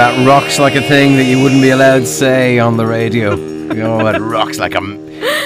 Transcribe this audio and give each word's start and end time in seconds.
That 0.00 0.26
rocks 0.26 0.58
like 0.58 0.76
a 0.76 0.80
thing 0.80 1.16
that 1.16 1.24
you 1.24 1.42
wouldn't 1.42 1.60
be 1.60 1.68
allowed 1.68 1.98
to 1.98 2.06
say 2.06 2.58
on 2.58 2.78
the 2.78 2.86
radio. 2.86 3.32
oh, 3.34 4.06
it 4.06 4.18
rocks 4.18 4.58
like 4.58 4.74
a. 4.74 4.80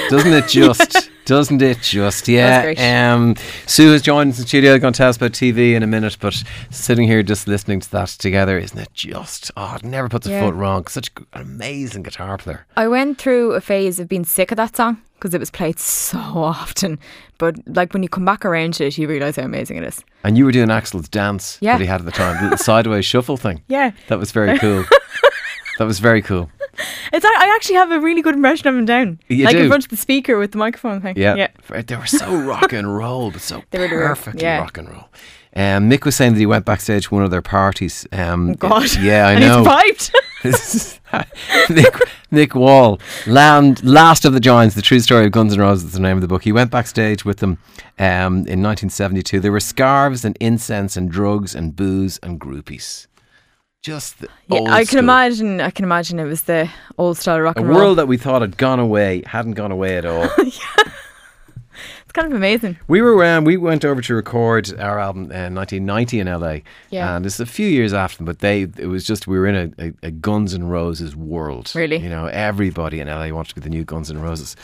Doesn't 0.08 0.32
it 0.32 0.46
just? 0.46 1.10
Doesn't 1.26 1.62
it 1.62 1.80
just? 1.80 2.28
Yeah. 2.28 3.12
Um, 3.14 3.36
Sue 3.66 3.92
has 3.92 4.02
joined 4.02 4.30
us 4.32 4.38
in 4.38 4.42
the 4.42 4.48
studio. 4.48 4.78
Going 4.78 4.92
to 4.92 4.98
tell 4.98 5.08
us 5.08 5.16
about 5.16 5.32
TV 5.32 5.72
in 5.74 5.82
a 5.82 5.86
minute, 5.86 6.18
but 6.20 6.42
sitting 6.70 7.06
here 7.08 7.22
just 7.22 7.48
listening 7.48 7.80
to 7.80 7.90
that 7.92 8.08
together, 8.08 8.58
isn't 8.58 8.78
it 8.78 8.92
just? 8.92 9.50
Oh, 9.56 9.74
it 9.76 9.84
never 9.84 10.08
puts 10.08 10.26
a 10.26 10.38
foot 10.40 10.54
wrong. 10.54 10.86
Such 10.86 11.10
an 11.16 11.26
amazing 11.42 12.02
guitar 12.02 12.36
player. 12.36 12.66
I 12.76 12.88
went 12.88 13.18
through 13.18 13.52
a 13.52 13.60
phase 13.62 13.98
of 13.98 14.08
being 14.08 14.24
sick 14.24 14.50
of 14.50 14.56
that 14.56 14.76
song 14.76 15.00
because 15.14 15.32
it 15.32 15.40
was 15.40 15.50
played 15.50 15.78
so 15.78 16.18
often. 16.34 16.98
But 17.38 17.56
like 17.66 17.94
when 17.94 18.02
you 18.02 18.08
come 18.10 18.26
back 18.26 18.44
around 18.44 18.74
to 18.74 18.86
it, 18.86 18.98
you 18.98 19.08
realise 19.08 19.36
how 19.36 19.44
amazing 19.44 19.78
it 19.78 19.84
is. 19.84 20.04
And 20.24 20.36
you 20.36 20.44
were 20.44 20.52
doing 20.52 20.68
Axl's 20.68 21.08
dance 21.08 21.56
Yeah. 21.62 21.72
that 21.78 21.80
he 21.80 21.86
had 21.86 22.00
at 22.00 22.04
the 22.06 22.12
time, 22.12 22.50
the 22.50 22.56
sideways 22.58 23.06
shuffle 23.06 23.38
thing. 23.38 23.62
Yeah. 23.68 23.92
That 24.08 24.18
was 24.18 24.30
very 24.30 24.58
cool. 24.58 24.84
that 25.78 25.84
was 25.86 25.98
very 26.00 26.20
cool. 26.20 26.50
It's 27.14 27.24
I 27.24 27.52
actually 27.54 27.76
have 27.76 27.92
a 27.92 28.00
really 28.00 28.22
good 28.22 28.34
impression 28.34 28.66
of 28.68 28.74
him 28.74 28.84
down, 28.86 29.20
You 29.28 29.44
like 29.44 29.56
do? 29.56 29.62
in 29.62 29.68
front 29.68 29.84
of 29.84 29.90
the 29.90 29.96
speaker 29.96 30.36
with 30.38 30.50
the 30.52 30.58
microphone 30.58 31.00
thing. 31.00 31.16
Yeah. 31.16 31.36
yeah. 31.36 31.82
They 31.82 31.96
were 31.96 32.06
so 32.06 32.34
rock 32.52 32.72
and 32.72 32.96
roll, 32.96 33.30
but 33.30 33.40
so 33.40 33.62
They 33.70 33.78
were, 33.78 33.88
perfectly 33.88 34.42
yeah. 34.42 34.58
rock 34.58 34.76
and 34.78 34.88
roll. 34.90 35.08
Um, 35.56 35.88
Mick 35.88 36.04
was 36.04 36.16
saying 36.16 36.32
that 36.32 36.40
he 36.40 36.46
went 36.46 36.64
backstage 36.64 37.04
to 37.06 37.14
one 37.14 37.22
of 37.22 37.30
their 37.30 37.40
parties. 37.42 38.04
Um, 38.10 38.50
Oh, 38.50 38.54
God. 38.54 38.96
Yeah, 39.00 39.28
I 39.28 39.32
and 39.34 39.40
know. 39.40 39.58
he's 39.58 39.68
piped. 39.68 40.12
Mick, 41.68 42.00
Mick 42.32 42.54
Wall, 42.54 42.98
Land, 43.26 43.84
Last 43.84 44.24
of 44.24 44.32
the 44.32 44.40
Giants, 44.40 44.74
the 44.74 44.82
true 44.82 44.98
story 44.98 45.26
of 45.26 45.32
Guns 45.32 45.52
N' 45.54 45.60
Roses, 45.60 45.84
is 45.84 45.92
the 45.92 46.00
name 46.00 46.16
of 46.16 46.22
the 46.22 46.26
book. 46.28 46.42
He 46.42 46.50
went 46.52 46.72
backstage 46.72 47.24
with 47.24 47.38
them 47.38 47.58
um, 48.00 48.44
in 48.48 48.60
1972. 48.62 49.38
There 49.38 49.52
were 49.52 49.60
scarves 49.60 50.24
and 50.24 50.36
incense 50.40 50.96
and 50.96 51.08
drugs 51.10 51.54
and 51.54 51.76
booze 51.76 52.18
and 52.24 52.40
groupies. 52.40 53.06
Just 53.84 54.18
the 54.20 54.28
Yeah, 54.48 54.62
I 54.62 54.78
can 54.78 54.86
school. 54.86 54.98
imagine. 55.00 55.60
I 55.60 55.70
can 55.70 55.84
imagine 55.84 56.18
it 56.18 56.24
was 56.24 56.42
the 56.42 56.70
old 56.96 57.18
style 57.18 57.38
rock 57.40 57.56
A 57.56 57.60
and 57.60 57.68
roll. 57.68 57.78
world 57.78 57.98
that 57.98 58.08
we 58.08 58.16
thought 58.16 58.40
had 58.40 58.56
gone 58.56 58.80
away 58.80 59.22
hadn't 59.26 59.52
gone 59.52 59.70
away 59.70 59.98
at 59.98 60.06
all. 60.06 60.22
yeah. 60.38 60.92
It's 62.02 62.12
kind 62.14 62.26
of 62.26 62.32
amazing. 62.34 62.78
We 62.88 63.02
were 63.02 63.22
um, 63.26 63.44
we 63.44 63.58
went 63.58 63.84
over 63.84 64.00
to 64.00 64.14
record 64.14 64.72
our 64.80 64.98
album 64.98 65.24
in 65.32 65.54
1990 65.54 66.20
in 66.20 66.26
LA, 66.28 66.58
Yeah. 66.88 67.14
and 67.14 67.26
it's 67.26 67.40
a 67.40 67.44
few 67.46 67.66
years 67.68 67.92
after. 67.92 68.24
But 68.24 68.38
they 68.38 68.62
it 68.62 68.86
was 68.88 69.04
just 69.04 69.26
we 69.26 69.38
were 69.38 69.46
in 69.48 69.74
a, 69.78 69.84
a, 69.88 69.92
a 70.04 70.10
Guns 70.10 70.54
N' 70.54 70.64
Roses 70.68 71.14
world. 71.14 71.70
Really? 71.74 71.98
you 71.98 72.08
know, 72.08 72.24
everybody 72.26 73.00
in 73.00 73.08
LA 73.08 73.28
wanted 73.34 73.50
to 73.50 73.54
be 73.56 73.60
the 73.60 73.68
new 73.70 73.84
Guns 73.84 74.10
N' 74.10 74.18
Roses, 74.22 74.56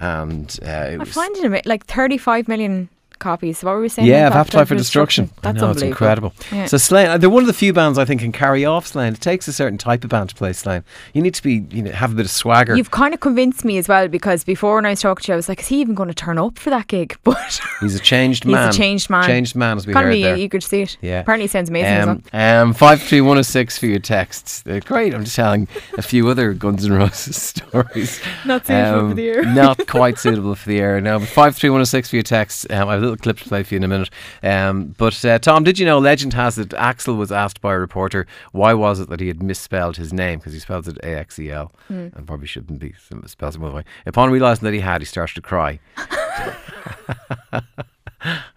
and 0.00 0.58
uh, 0.62 0.66
it 0.66 0.94
I 0.94 0.96
was 0.98 1.12
find 1.14 1.34
it 1.36 1.44
a 1.46 1.50
bit- 1.50 1.64
like 1.66 1.86
35 1.86 2.46
million 2.46 2.90
copies. 3.18 3.62
What 3.62 3.74
were 3.74 3.80
we 3.80 3.88
saying? 3.88 4.08
yeah, 4.08 4.26
about 4.28 4.36
of 4.36 4.40
Appetite 4.46 4.68
for 4.68 4.74
Destruction. 4.74 5.30
I 5.38 5.52
That's 5.52 5.60
know, 5.62 5.70
it's 5.70 5.82
incredible. 5.82 6.32
Yeah. 6.52 6.66
So 6.66 6.76
Slane, 6.78 7.20
they're 7.20 7.30
one 7.30 7.42
of 7.42 7.46
the 7.46 7.52
few 7.52 7.72
bands 7.72 7.98
I 7.98 8.04
think 8.04 8.20
can 8.20 8.32
carry 8.32 8.64
off 8.64 8.86
Slane. 8.86 9.12
It 9.14 9.20
takes 9.20 9.48
a 9.48 9.52
certain 9.52 9.78
type 9.78 10.04
of 10.04 10.10
band 10.10 10.28
to 10.30 10.34
play 10.34 10.52
Slane. 10.52 10.84
You 11.12 11.22
need 11.22 11.34
to 11.34 11.42
be, 11.42 11.66
you 11.70 11.82
know, 11.82 11.92
have 11.92 12.12
a 12.12 12.14
bit 12.14 12.24
of 12.26 12.30
swagger. 12.30 12.76
You've 12.76 12.90
kind 12.90 13.14
of 13.14 13.20
convinced 13.20 13.64
me 13.64 13.78
as 13.78 13.88
well 13.88 14.08
because 14.08 14.44
before 14.44 14.76
when 14.76 14.86
I 14.86 14.90
was 14.90 15.00
talking 15.00 15.22
to 15.24 15.32
you, 15.32 15.34
I 15.34 15.36
was 15.36 15.48
like, 15.48 15.60
is 15.60 15.68
he 15.68 15.80
even 15.80 15.94
going 15.94 16.08
to 16.08 16.14
turn 16.14 16.38
up 16.38 16.58
for 16.58 16.70
that 16.70 16.86
gig? 16.88 17.16
But 17.24 17.60
He's 17.80 17.94
a 17.94 17.98
changed 18.00 18.44
man. 18.46 18.66
he's 18.68 18.76
a 18.76 18.78
changed 18.78 19.10
man. 19.10 19.26
Changed 19.26 19.56
man, 19.56 19.76
as 19.76 19.86
we 19.86 19.92
kind 19.92 20.06
of 20.06 20.10
heard 20.10 20.16
be 20.16 20.22
there. 20.22 20.36
eager 20.36 20.58
to 20.58 20.66
see 20.66 20.82
it. 20.82 20.96
Yeah. 21.00 21.20
Apparently, 21.20 21.44
it 21.46 21.50
sounds 21.50 21.68
amazing 21.68 21.88
as 21.92 22.06
well. 22.06 22.20
Um, 22.32 22.68
um, 22.68 22.72
five 22.74 23.02
three 23.02 23.20
one 23.20 23.36
zero 23.36 23.42
six 23.42 23.78
for 23.78 23.86
your 23.86 23.98
texts. 23.98 24.62
They're 24.62 24.80
great. 24.80 25.14
I'm 25.14 25.24
just 25.24 25.36
telling 25.36 25.68
a 25.98 26.02
few 26.02 26.28
other 26.28 26.52
Guns 26.54 26.84
N' 26.86 26.92
Roses 26.92 27.36
stories. 27.42 28.20
Not 28.44 28.66
suitable 28.66 29.08
for 29.10 29.14
the 29.14 29.28
air. 29.28 29.44
not 29.44 29.86
quite 29.86 30.18
suitable 30.18 30.54
for 30.54 30.68
the 30.68 30.78
air. 30.80 31.00
No, 31.00 31.18
but 31.18 31.28
five 31.28 31.56
three 31.56 31.70
one 31.70 31.78
zero 31.78 31.84
six 31.84 32.08
for 32.10 32.16
your 32.16 32.22
texts. 32.22 32.66
Um, 32.70 32.88
I 32.88 32.94
have 32.94 33.02
a 33.02 33.05
little 33.06 33.22
clip 33.22 33.38
to 33.38 33.44
play 33.48 33.62
for 33.62 33.74
you 33.74 33.78
in 33.78 33.84
a 33.84 33.88
minute. 33.88 34.10
Um, 34.42 34.94
but 34.98 35.24
uh, 35.24 35.38
Tom, 35.38 35.64
did 35.64 35.78
you 35.78 35.86
know? 35.86 35.98
Legend 35.98 36.32
has 36.34 36.58
it. 36.58 36.70
Axl 36.70 37.16
was 37.16 37.32
asked 37.32 37.60
by 37.60 37.74
a 37.74 37.78
reporter 37.78 38.26
why 38.52 38.74
was 38.74 39.00
it 39.00 39.08
that 39.08 39.20
he 39.20 39.28
had 39.28 39.42
misspelled 39.42 39.96
his 39.96 40.12
name 40.12 40.38
because 40.38 40.52
he 40.52 40.58
spells 40.60 40.88
it 40.88 40.98
A 41.02 41.18
X 41.18 41.38
E 41.38 41.50
L 41.50 41.72
Hmm. 41.88 42.08
and 42.14 42.26
probably 42.26 42.46
shouldn't 42.46 42.80
be 42.80 42.94
spelled 43.26 43.54
some 43.54 43.64
other 43.64 43.74
way. 43.74 43.84
Upon 44.06 44.30
realizing 44.30 44.64
that 44.64 44.74
he 44.74 44.80
had, 44.80 45.00
he 45.00 45.04
started 45.06 45.34
to 45.34 45.42
cry. 45.42 45.78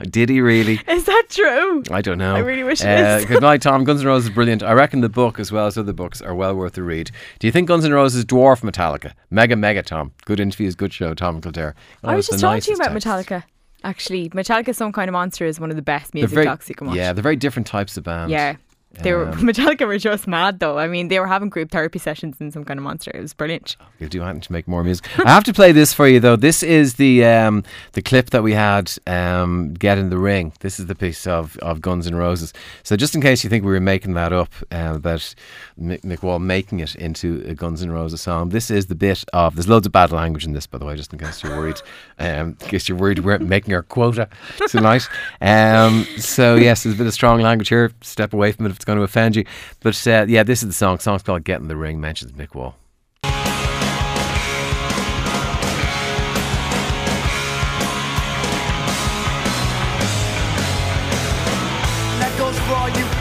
did 0.09 0.29
he 0.29 0.41
really? 0.41 0.79
Is 0.87 1.05
that 1.05 1.23
true? 1.29 1.83
I 1.91 2.01
don't 2.01 2.17
know. 2.17 2.35
I 2.35 2.39
really 2.39 2.63
wish 2.63 2.81
it 2.81 2.87
uh, 2.87 3.17
is. 3.17 3.25
Good 3.25 3.41
night, 3.41 3.61
Tom. 3.61 3.83
Guns 3.83 4.01
N' 4.01 4.07
Roses 4.07 4.29
is 4.29 4.33
brilliant. 4.35 4.63
I 4.63 4.73
reckon 4.73 5.01
the 5.01 5.09
book, 5.09 5.39
as 5.39 5.51
well 5.51 5.67
as 5.67 5.77
other 5.77 5.93
books, 5.93 6.21
are 6.21 6.33
well 6.33 6.55
worth 6.55 6.77
a 6.77 6.83
read. 6.83 7.11
Do 7.39 7.47
you 7.47 7.51
think 7.51 7.67
Guns 7.67 7.85
N' 7.85 7.93
Roses 7.93 8.25
dwarf 8.25 8.61
Metallica? 8.61 9.13
Mega, 9.29 9.55
mega, 9.55 9.83
Tom. 9.83 10.11
Good 10.25 10.39
interviews, 10.39 10.75
good 10.75 10.93
show, 10.93 11.13
Tom 11.13 11.35
and 11.35 11.43
Kildare. 11.43 11.75
Oh, 12.03 12.09
I 12.09 12.15
was 12.15 12.27
just 12.27 12.39
talking 12.39 12.61
to 12.61 12.69
you 12.71 12.75
about 12.77 12.93
text. 12.93 13.07
Metallica. 13.07 13.43
Actually, 13.83 14.29
Metallica, 14.29 14.75
Some 14.75 14.91
Kind 14.91 15.09
of 15.09 15.13
Monster, 15.13 15.45
is 15.45 15.59
one 15.59 15.69
of 15.69 15.75
the 15.75 15.81
best 15.81 16.13
music 16.13 16.31
very, 16.31 16.45
docs 16.45 16.67
you 16.69 16.75
can 16.75 16.87
watch. 16.87 16.97
yeah, 16.97 17.13
they're 17.13 17.23
very 17.23 17.35
different 17.35 17.67
types 17.67 17.95
of 17.97 18.03
bands. 18.03 18.31
Yeah. 18.31 18.55
They 18.91 19.13
were 19.13 19.29
Um, 19.29 19.33
Metallica 19.47 19.85
were 19.85 19.97
just 19.97 20.27
mad 20.27 20.59
though. 20.59 20.77
I 20.79 20.87
mean, 20.87 21.09
they 21.09 21.19
were 21.19 21.27
having 21.27 21.49
group 21.49 21.71
therapy 21.71 21.99
sessions 21.99 22.37
in 22.39 22.51
some 22.51 22.65
kind 22.65 22.79
of 22.79 22.83
monster. 22.83 23.11
It 23.13 23.21
was 23.21 23.33
brilliant. 23.33 23.77
You'll 23.99 24.09
do 24.09 24.23
anything 24.23 24.41
to 24.41 24.51
make 24.51 24.67
more 24.67 24.83
music. 24.83 25.07
I 25.25 25.29
have 25.29 25.43
to 25.45 25.53
play 25.53 25.71
this 25.71 25.93
for 25.93 26.07
you 26.07 26.19
though. 26.19 26.35
This 26.35 26.63
is 26.63 26.95
the 26.95 27.23
um, 27.25 27.63
the 27.93 28.01
clip 28.01 28.31
that 28.31 28.43
we 28.43 28.53
had. 28.53 28.91
Um, 29.07 29.73
Get 29.75 29.97
in 29.97 30.09
the 30.09 30.17
ring. 30.17 30.53
This 30.61 30.79
is 30.79 30.87
the 30.87 30.95
piece 30.95 31.27
of, 31.27 31.57
of 31.57 31.81
Guns 31.81 32.07
N' 32.07 32.15
Roses. 32.15 32.51
So 32.83 32.95
just 32.95 33.13
in 33.15 33.21
case 33.21 33.43
you 33.43 33.49
think 33.49 33.63
we 33.63 33.71
were 33.71 33.79
making 33.79 34.13
that 34.15 34.33
up 34.33 34.51
uh, 34.71 34.93
about 34.95 35.35
Mick, 35.79 36.01
Mick 36.01 36.23
Wall 36.23 36.39
making 36.39 36.79
it 36.79 36.95
into 36.95 37.43
a 37.47 37.53
Guns 37.53 37.83
N' 37.83 37.91
Roses 37.91 38.21
song, 38.21 38.49
this 38.49 38.71
is 38.71 38.87
the 38.87 38.95
bit 38.95 39.23
of. 39.33 39.55
There's 39.55 39.67
loads 39.69 39.85
of 39.85 39.91
bad 39.91 40.11
language 40.11 40.45
in 40.45 40.53
this, 40.53 40.65
by 40.67 40.77
the 40.79 40.85
way, 40.85 40.95
just 40.95 41.13
in 41.13 41.19
case 41.19 41.43
you're 41.43 41.55
worried. 41.55 41.81
Um, 42.21 42.57
in 42.59 42.67
case 42.67 42.89
you're 42.89 42.97
worried 42.97 43.19
we 43.19 43.25
weren't 43.25 43.47
making 43.47 43.73
our 43.73 43.81
quota 43.81 44.27
tonight. 44.67 45.07
Um, 45.39 46.03
so 46.17 46.55
yes, 46.55 46.83
there's 46.83 46.95
a 46.95 46.97
bit 46.97 47.07
of 47.07 47.13
strong 47.13 47.39
language 47.39 47.69
here. 47.69 47.91
Step 48.01 48.33
away 48.33 48.51
from 48.51 48.65
it 48.65 48.71
if 48.71 48.75
it's 48.75 48.83
going 48.89 48.97
to 48.97 49.03
offend 49.03 49.35
you. 49.35 49.45
But 49.81 49.95
uh, 50.07 50.25
yeah, 50.27 50.43
this 50.43 50.63
is 50.63 50.69
the 50.69 50.73
song. 50.73 50.97
The 50.97 51.03
song's 51.03 51.23
called 51.23 51.43
"Get 51.43 51.61
in 51.61 51.67
the 51.67 51.77
Ring." 51.77 52.01
Mentions 52.01 52.31
Mick 52.33 52.55
Wall. 52.55 52.75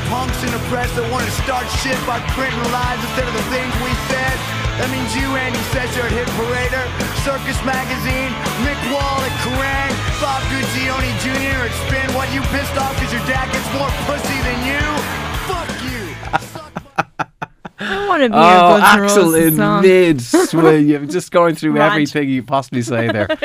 Punks 0.09 0.41
in 0.41 0.49
the 0.49 0.65
press 0.73 0.89
that 0.97 1.05
want 1.13 1.21
to 1.29 1.35
start 1.45 1.69
shit 1.85 2.01
by 2.09 2.17
printing 2.33 2.57
lies 2.73 2.97
instead 2.97 3.29
of 3.29 3.37
the 3.37 3.45
things 3.53 3.69
we 3.85 3.93
said. 4.09 4.37
That 4.81 4.89
means 4.89 5.13
you, 5.13 5.29
Andy 5.37 5.61
Secher 5.69 6.01
at 6.01 6.13
Hit 6.17 6.25
Parader, 6.33 6.81
Circus 7.29 7.61
Magazine, 7.61 8.33
Mick 8.65 8.81
Wall 8.89 9.21
at 9.21 9.35
Kerrang, 9.45 9.93
Bob 10.17 10.41
Guccione 10.49 11.13
Jr. 11.21 11.69
at 11.69 11.75
Spin. 11.85 12.09
What, 12.17 12.33
you 12.33 12.41
pissed 12.57 12.73
off 12.81 12.97
because 12.97 13.13
your 13.13 13.25
dad 13.29 13.53
gets 13.53 13.69
more 13.77 13.93
pussy 14.09 14.39
than 14.49 14.59
you! 14.65 15.28
Want 18.09 18.23
to 18.23 18.29
be 18.31 18.35
Oh, 18.35 18.81
Axl 18.83 19.47
in 19.47 19.57
song. 19.57 19.83
mid 19.83 20.21
swing. 20.23 20.89
You're 20.89 21.05
just 21.07 21.31
going 21.31 21.55
through 21.55 21.77
everything 21.79 22.29
you 22.29 22.43
possibly 22.43 22.83
say 22.83 23.09
there. 23.11 23.29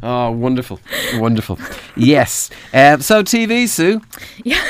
Oh, 0.00 0.30
wonderful. 0.30 0.78
Wonderful. 1.14 1.58
Yes. 1.96 2.50
Uh, 2.72 2.98
so, 2.98 3.24
TV, 3.24 3.68
Sue. 3.68 4.00
Yeah. 4.44 4.64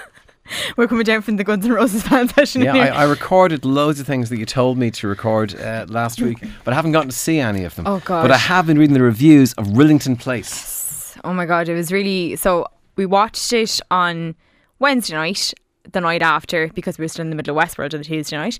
We're 0.76 0.86
coming 0.88 1.04
down 1.04 1.22
from 1.22 1.36
the 1.36 1.44
Guns 1.44 1.64
N' 1.64 1.72
Roses 1.72 2.02
fan 2.02 2.28
session 2.28 2.60
Yeah. 2.62 2.74
I, 2.74 2.88
I 2.88 3.04
recorded 3.04 3.64
loads 3.64 3.98
of 3.98 4.06
things 4.06 4.28
that 4.28 4.38
you 4.38 4.44
told 4.44 4.76
me 4.76 4.90
to 4.90 5.08
record 5.08 5.58
uh, 5.58 5.86
last 5.88 6.20
week, 6.20 6.38
but 6.64 6.72
I 6.72 6.74
haven't 6.74 6.92
gotten 6.92 7.08
to 7.08 7.16
see 7.16 7.38
any 7.38 7.64
of 7.64 7.74
them. 7.76 7.86
Oh, 7.86 8.00
god! 8.04 8.20
But 8.22 8.30
I 8.30 8.36
have 8.36 8.66
been 8.66 8.78
reading 8.78 8.92
the 8.92 9.02
reviews 9.02 9.54
of 9.54 9.66
Rillington 9.68 10.18
Place. 10.18 11.16
oh 11.24 11.32
my 11.32 11.46
god, 11.46 11.68
it 11.70 11.74
was 11.74 11.90
really 11.90 12.36
so. 12.36 12.66
We 12.96 13.06
watched 13.06 13.50
it 13.54 13.80
on 13.90 14.34
Wednesday 14.80 15.14
night, 15.14 15.54
the 15.92 16.00
night 16.00 16.22
after, 16.22 16.68
because 16.68 16.98
we 16.98 17.04
were 17.04 17.08
still 17.08 17.24
in 17.24 17.30
the 17.30 17.36
middle 17.36 17.56
of 17.58 17.64
Westworld 17.64 17.94
on 17.94 18.00
the 18.00 18.04
Tuesday 18.04 18.36
night, 18.36 18.58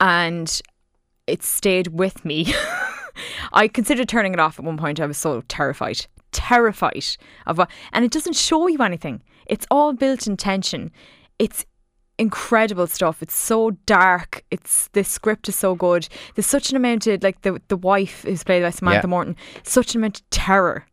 and 0.00 0.60
it 1.26 1.42
stayed 1.42 1.88
with 1.88 2.24
me. 2.24 2.52
I 3.52 3.68
considered 3.68 4.08
turning 4.08 4.32
it 4.34 4.40
off 4.40 4.58
at 4.58 4.64
one 4.64 4.76
point. 4.76 5.00
I 5.00 5.06
was 5.06 5.18
so 5.18 5.42
terrified, 5.48 6.06
terrified 6.32 7.04
of 7.46 7.58
what, 7.58 7.70
and 7.92 8.04
it 8.04 8.10
doesn't 8.10 8.36
show 8.36 8.66
you 8.66 8.78
anything. 8.82 9.22
It's 9.46 9.66
all 9.70 9.92
built 9.92 10.26
in 10.26 10.36
tension. 10.36 10.90
It's 11.38 11.64
incredible 12.18 12.86
stuff. 12.86 13.22
It's 13.22 13.34
so 13.36 13.72
dark. 13.86 14.44
It's 14.50 14.88
the 14.88 15.04
script 15.04 15.48
is 15.48 15.56
so 15.56 15.74
good. 15.74 16.08
There's 16.34 16.46
such 16.46 16.70
an 16.70 16.76
amount 16.76 17.06
of 17.06 17.22
like 17.22 17.42
the 17.42 17.60
the 17.68 17.76
wife 17.76 18.22
who's 18.22 18.44
played 18.44 18.62
by 18.62 18.70
Samantha 18.70 19.06
Yeah. 19.06 19.10
Morton, 19.10 19.36
such 19.62 19.94
an 19.94 20.00
amount 20.00 20.20
of 20.20 20.30
terror 20.30 20.86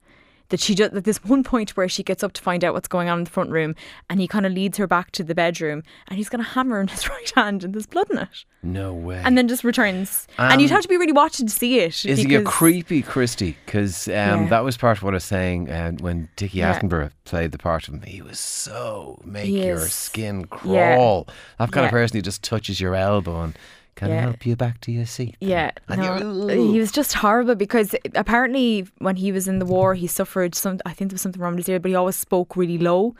that 0.51 0.59
she 0.61 0.75
does. 0.75 0.91
That 0.91 1.03
this 1.03 1.17
one 1.25 1.43
point 1.43 1.71
where 1.75 1.89
she 1.89 2.03
gets 2.03 2.23
up 2.23 2.31
to 2.33 2.41
find 2.41 2.63
out 2.63 2.73
what's 2.73 2.87
going 2.87 3.09
on 3.09 3.17
in 3.17 3.23
the 3.25 3.29
front 3.31 3.49
room, 3.49 3.75
and 4.09 4.21
he 4.21 4.27
kind 4.27 4.45
of 4.45 4.53
leads 4.53 4.77
her 4.77 4.87
back 4.87 5.11
to 5.13 5.23
the 5.23 5.33
bedroom, 5.35 5.83
and 6.07 6.17
he's 6.17 6.29
got 6.29 6.39
a 6.39 6.43
hammer 6.43 6.79
in 6.79 6.87
his 6.87 7.09
right 7.09 7.31
hand, 7.35 7.63
and 7.63 7.73
there's 7.73 7.87
blood 7.87 8.09
in 8.11 8.19
it, 8.19 8.45
No 8.63 8.93
way. 8.93 9.21
and 9.25 9.37
then 9.37 9.47
just 9.47 9.63
returns. 9.63 10.27
and 10.37 10.61
you'd 10.61 10.69
Um, 10.71 10.75
have 10.75 10.83
to 10.83 10.87
be 10.89 10.97
really 10.97 11.11
watching 11.11 11.47
to 11.47 11.53
see 11.53 11.79
it. 11.79 12.05
Is 12.05 12.19
he 12.19 12.35
a 12.35 12.43
creepy 12.43 13.01
Christie? 13.01 13.57
Because 13.65 14.07
um, 14.07 14.13
Yeah. 14.13 14.47
that 14.49 14.63
was 14.63 14.77
part 14.77 14.97
of 14.97 15.03
what 15.03 15.13
I 15.13 15.17
was 15.17 15.23
saying 15.23 15.69
uh, 15.69 15.93
when 15.93 16.29
Dickie 16.35 16.59
Yeah. 16.59 16.79
Attenborough 16.79 17.11
played 17.25 17.51
the 17.51 17.57
part 17.57 17.87
of 17.87 17.93
him. 17.95 18.01
He 18.03 18.21
was 18.21 18.39
so 18.39 19.19
make 19.25 19.45
He 19.45 19.65
your 19.65 19.77
is. 19.77 19.93
skin 19.93 20.41
Yeah. 20.65 20.95
crawl. 20.95 21.27
That 21.59 21.71
kind 21.71 21.85
of 21.85 21.91
person 21.91 22.17
who 22.17 22.21
just 22.21 22.43
touches 22.43 22.79
your 22.79 22.93
elbow 22.95 23.41
and 23.43 23.57
Can 24.01 24.09
I 24.11 24.15
Yeah. 24.15 24.21
help 24.21 24.45
you 24.47 24.55
back 24.55 24.81
to 24.81 24.91
your 24.91 25.05
seat? 25.05 25.35
Yeah, 25.39 25.69
And 25.87 26.01
no, 26.01 26.47
he 26.47 26.79
was 26.79 26.91
just 26.91 27.13
horrible 27.13 27.53
because 27.53 27.93
apparently 28.15 28.87
when 28.97 29.15
he 29.15 29.31
was 29.31 29.47
in 29.47 29.59
the 29.59 29.65
war, 29.65 29.93
he 29.93 30.07
suffered 30.07 30.55
some. 30.55 30.79
I 30.87 30.93
think 30.93 31.11
there 31.11 31.15
was 31.15 31.21
something 31.21 31.39
wrong 31.39 31.51
with 31.55 31.67
his 31.67 31.69
ear, 31.69 31.79
but 31.79 31.89
he 31.89 31.95
always 31.95 32.15
spoke 32.15 32.55
really 32.57 32.79
low, 32.79 33.13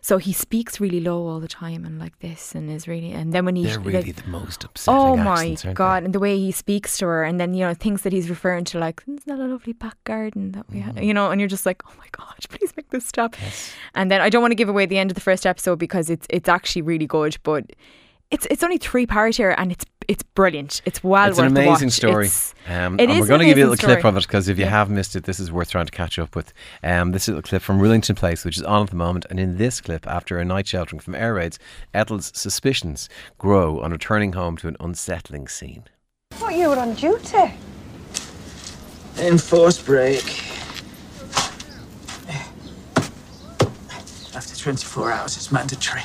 so 0.00 0.18
he 0.18 0.32
speaks 0.32 0.80
really 0.80 0.98
low 0.98 1.24
all 1.28 1.38
the 1.38 1.46
time 1.46 1.84
and 1.84 2.00
like 2.00 2.18
this, 2.18 2.52
and 2.52 2.68
is 2.68 2.88
really. 2.88 3.12
And 3.12 3.32
then 3.32 3.44
when 3.44 3.54
he 3.54 3.62
They're 3.66 3.78
really 3.78 4.02
like, 4.12 4.16
the 4.24 4.28
most 4.28 4.64
upsetting 4.64 4.98
Oh 5.00 5.16
my 5.16 5.30
accents, 5.50 5.64
aren't 5.66 5.76
god! 5.76 6.02
And 6.02 6.12
the 6.12 6.18
way 6.18 6.36
he 6.36 6.50
speaks 6.50 6.98
to 6.98 7.06
her, 7.06 7.22
and 7.22 7.38
then 7.38 7.54
you 7.54 7.64
know 7.64 7.72
things 7.72 8.02
that 8.02 8.12
he's 8.12 8.28
referring 8.28 8.64
to, 8.64 8.80
like 8.80 9.04
isn't 9.06 9.26
that 9.26 9.38
a 9.38 9.46
lovely 9.46 9.72
back 9.72 10.02
garden 10.02 10.50
that 10.50 10.66
we, 10.68 10.80
had? 10.80 10.96
Mm. 10.96 11.04
you 11.06 11.14
know, 11.14 11.30
and 11.30 11.40
you're 11.40 11.48
just 11.48 11.64
like, 11.64 11.80
oh 11.86 11.92
my 11.96 12.06
god, 12.10 12.34
please 12.48 12.72
make 12.76 12.90
this 12.90 13.06
stop. 13.06 13.36
And 13.94 14.10
then 14.10 14.20
I 14.20 14.30
don't 14.30 14.42
want 14.42 14.50
to 14.50 14.56
give 14.56 14.68
away 14.68 14.84
the 14.86 14.98
end 14.98 15.12
of 15.12 15.14
the 15.14 15.20
first 15.20 15.46
episode 15.46 15.78
because 15.78 16.10
it's 16.10 16.26
it's 16.28 16.48
actually 16.48 16.82
really 16.82 17.06
good, 17.06 17.36
but 17.44 17.70
it's 18.30 18.46
it's 18.50 18.64
only 18.64 18.78
three 18.78 19.06
part 19.06 19.36
here, 19.36 19.54
and 19.56 19.70
it's 19.70 19.84
it's 20.08 20.22
brilliant. 20.22 20.80
It's 20.84 21.02
well 21.04 21.28
It's 21.28 21.38
worth 21.38 21.46
an 21.50 21.56
amazing 21.56 21.86
watch. 21.88 21.92
story. 21.94 22.24
It's- 22.26 22.54
Um, 22.66 22.98
it 22.98 23.02
and 23.04 23.12
is 23.12 23.20
we're 23.20 23.26
going 23.26 23.40
to 23.40 23.46
give 23.46 23.58
you 23.58 23.64
a 23.64 23.68
little 23.68 23.72
amazing 23.72 23.86
clip 23.86 23.98
story. 24.00 24.08
of 24.10 24.16
it 24.16 24.20
because 24.26 24.48
if 24.48 24.58
you 24.58 24.64
have 24.66 24.88
missed 24.90 25.14
it, 25.16 25.24
this 25.24 25.38
is 25.40 25.52
worth 25.52 25.70
trying 25.70 25.86
to 25.86 25.92
catch 25.92 26.18
up 26.18 26.34
with. 26.34 26.52
Um, 26.82 27.12
this 27.12 27.28
little 27.28 27.42
clip 27.42 27.62
from 27.62 27.78
Rillington 27.80 28.16
Place, 28.16 28.44
which 28.44 28.56
is 28.56 28.62
on 28.62 28.82
at 28.84 28.90
the 28.90 28.96
moment. 28.96 29.26
And 29.30 29.38
in 29.38 29.56
this 29.58 29.80
clip, 29.80 30.06
after 30.06 30.38
a 30.38 30.44
night 30.44 30.66
sheltering 30.66 31.00
from 31.00 31.14
air 31.14 31.34
raids, 31.34 31.58
Ethel's 31.92 32.32
suspicions 32.34 33.08
grow 33.38 33.80
on 33.80 33.90
returning 33.92 34.32
home 34.32 34.56
to 34.58 34.68
an 34.68 34.76
unsettling 34.80 35.48
scene. 35.48 35.84
thought 36.32 36.54
you 36.54 36.68
were 36.68 36.78
on 36.78 36.94
duty. 36.94 37.54
Enforced 39.18 39.84
break. 39.84 40.24
After 44.34 44.56
24 44.56 45.12
hours, 45.12 45.36
it's 45.36 45.52
mandatory. 45.52 46.02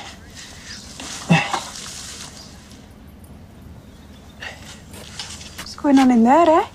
Going 5.82 5.98
on 5.98 6.10
in 6.10 6.24
there, 6.24 6.48
eh? 6.48 6.66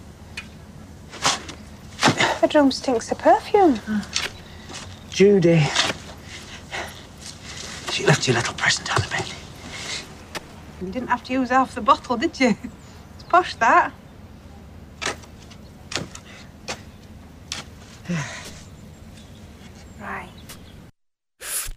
The 2.01 2.37
bedroom 2.41 2.71
stinks 2.71 3.11
of 3.11 3.19
perfume. 3.19 3.79
Judy. 5.09 5.63
She 7.91 8.05
left 8.05 8.27
you 8.27 8.33
a 8.33 8.35
little 8.35 8.55
present 8.55 8.91
on 8.95 9.01
the 9.03 9.07
bed. 9.09 9.25
You 10.81 10.89
didn't 10.89 11.09
have 11.09 11.23
to 11.25 11.33
use 11.33 11.49
half 11.49 11.75
the 11.75 11.81
bottle, 11.81 12.17
did 12.17 12.39
you? 12.39 12.55
It's 13.13 13.23
posh, 13.29 13.53
that. 13.55 13.93
right. 20.01 20.29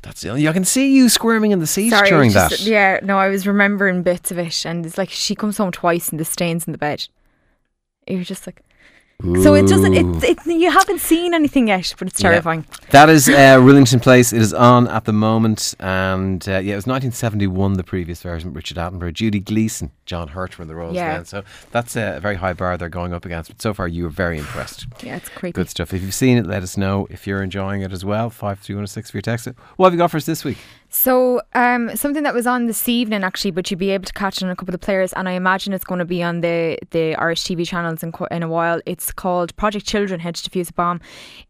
That's 0.00 0.22
the 0.22 0.30
only, 0.30 0.48
I 0.48 0.52
can 0.54 0.64
see 0.64 0.94
you 0.96 1.10
squirming 1.10 1.50
in 1.50 1.60
the 1.60 1.66
seat 1.66 1.90
Sorry, 1.90 2.08
during 2.08 2.30
it's 2.30 2.34
that. 2.34 2.60
yeah, 2.60 3.00
no, 3.02 3.18
I 3.18 3.28
was 3.28 3.46
remembering 3.46 4.02
bits 4.02 4.30
of 4.30 4.38
it, 4.38 4.64
and 4.64 4.86
it's 4.86 4.96
like 4.96 5.10
she 5.10 5.34
comes 5.34 5.58
home 5.58 5.72
twice 5.72 6.08
and 6.08 6.18
the 6.18 6.24
stains 6.24 6.66
in 6.66 6.72
the 6.72 6.78
bed. 6.78 7.06
You're 8.08 8.24
just 8.24 8.46
like, 8.46 8.62
so 9.42 9.54
it 9.56 9.66
doesn't. 9.66 9.94
It, 9.94 10.06
it 10.22 10.46
you 10.46 10.70
haven't 10.70 11.00
seen 11.00 11.34
anything 11.34 11.66
yet, 11.66 11.92
but 11.98 12.06
it's 12.06 12.22
Yeah. 12.22 12.30
terrifying. 12.30 12.64
That 12.90 13.08
is 13.10 13.28
uh, 13.28 13.56
Rillington 13.58 14.00
Place. 14.00 14.32
It 14.32 14.40
is 14.40 14.54
on 14.54 14.86
at 14.86 15.06
the 15.06 15.12
moment, 15.12 15.74
and 15.80 16.40
uh, 16.48 16.52
yeah, 16.52 16.74
it 16.74 16.76
was 16.76 16.86
1971. 16.86 17.72
The 17.74 17.82
previous 17.82 18.22
version, 18.22 18.52
Richard 18.54 18.76
Attenborough, 18.76 19.12
Judy 19.12 19.40
Geeson, 19.40 19.90
John 20.06 20.28
Hurt 20.28 20.56
were 20.56 20.62
in 20.62 20.68
the 20.68 20.76
roles 20.76 20.94
Yeah. 20.94 21.16
then. 21.16 21.24
So 21.24 21.42
that's 21.72 21.96
a 21.96 22.20
very 22.22 22.36
high 22.36 22.52
bar 22.52 22.76
they're 22.76 22.88
going 22.88 23.12
up 23.12 23.24
against. 23.24 23.50
But 23.50 23.60
so 23.60 23.74
far, 23.74 23.88
you 23.88 24.04
were 24.04 24.08
very 24.08 24.38
impressed. 24.38 24.86
Yeah, 25.02 25.16
it's 25.16 25.28
creepy. 25.28 25.52
Good 25.52 25.68
stuff. 25.68 25.92
If 25.92 26.00
you've 26.02 26.14
seen 26.14 26.38
it, 26.38 26.46
let 26.46 26.62
us 26.62 26.76
know. 26.76 27.08
If 27.10 27.26
you're 27.26 27.42
enjoying 27.42 27.82
it 27.82 27.92
as 27.92 28.04
well, 28.04 28.30
five 28.30 28.60
three 28.60 28.76
one 28.76 28.86
six 28.86 29.10
for 29.10 29.16
your 29.16 29.22
text. 29.22 29.48
What 29.76 29.86
have 29.86 29.94
you 29.94 29.98
got 29.98 30.12
for 30.12 30.18
us 30.18 30.26
this 30.26 30.44
week? 30.44 30.58
So, 30.90 31.42
um, 31.52 31.94
something 31.96 32.22
that 32.22 32.32
was 32.32 32.46
on 32.46 32.66
this 32.66 32.88
evening 32.88 33.22
actually, 33.22 33.50
but 33.50 33.70
you'd 33.70 33.78
be 33.78 33.90
able 33.90 34.06
to 34.06 34.12
catch 34.12 34.42
on 34.42 34.48
a 34.48 34.56
couple 34.56 34.74
of 34.74 34.80
the 34.80 34.84
players, 34.84 35.12
and 35.12 35.28
I 35.28 35.32
imagine 35.32 35.74
it's 35.74 35.84
going 35.84 35.98
to 35.98 36.06
be 36.06 36.22
on 36.22 36.40
the 36.40 36.78
the 36.90 37.14
Irish 37.16 37.44
TV 37.44 37.66
channels 37.66 38.02
in 38.02 38.12
in 38.30 38.42
a 38.42 38.48
while. 38.48 38.80
It's 38.86 39.12
called 39.12 39.54
Project 39.56 39.86
Children: 39.86 40.20
to 40.20 40.32
Defuse 40.32 40.70
a 40.70 40.72
Bomb. 40.72 41.00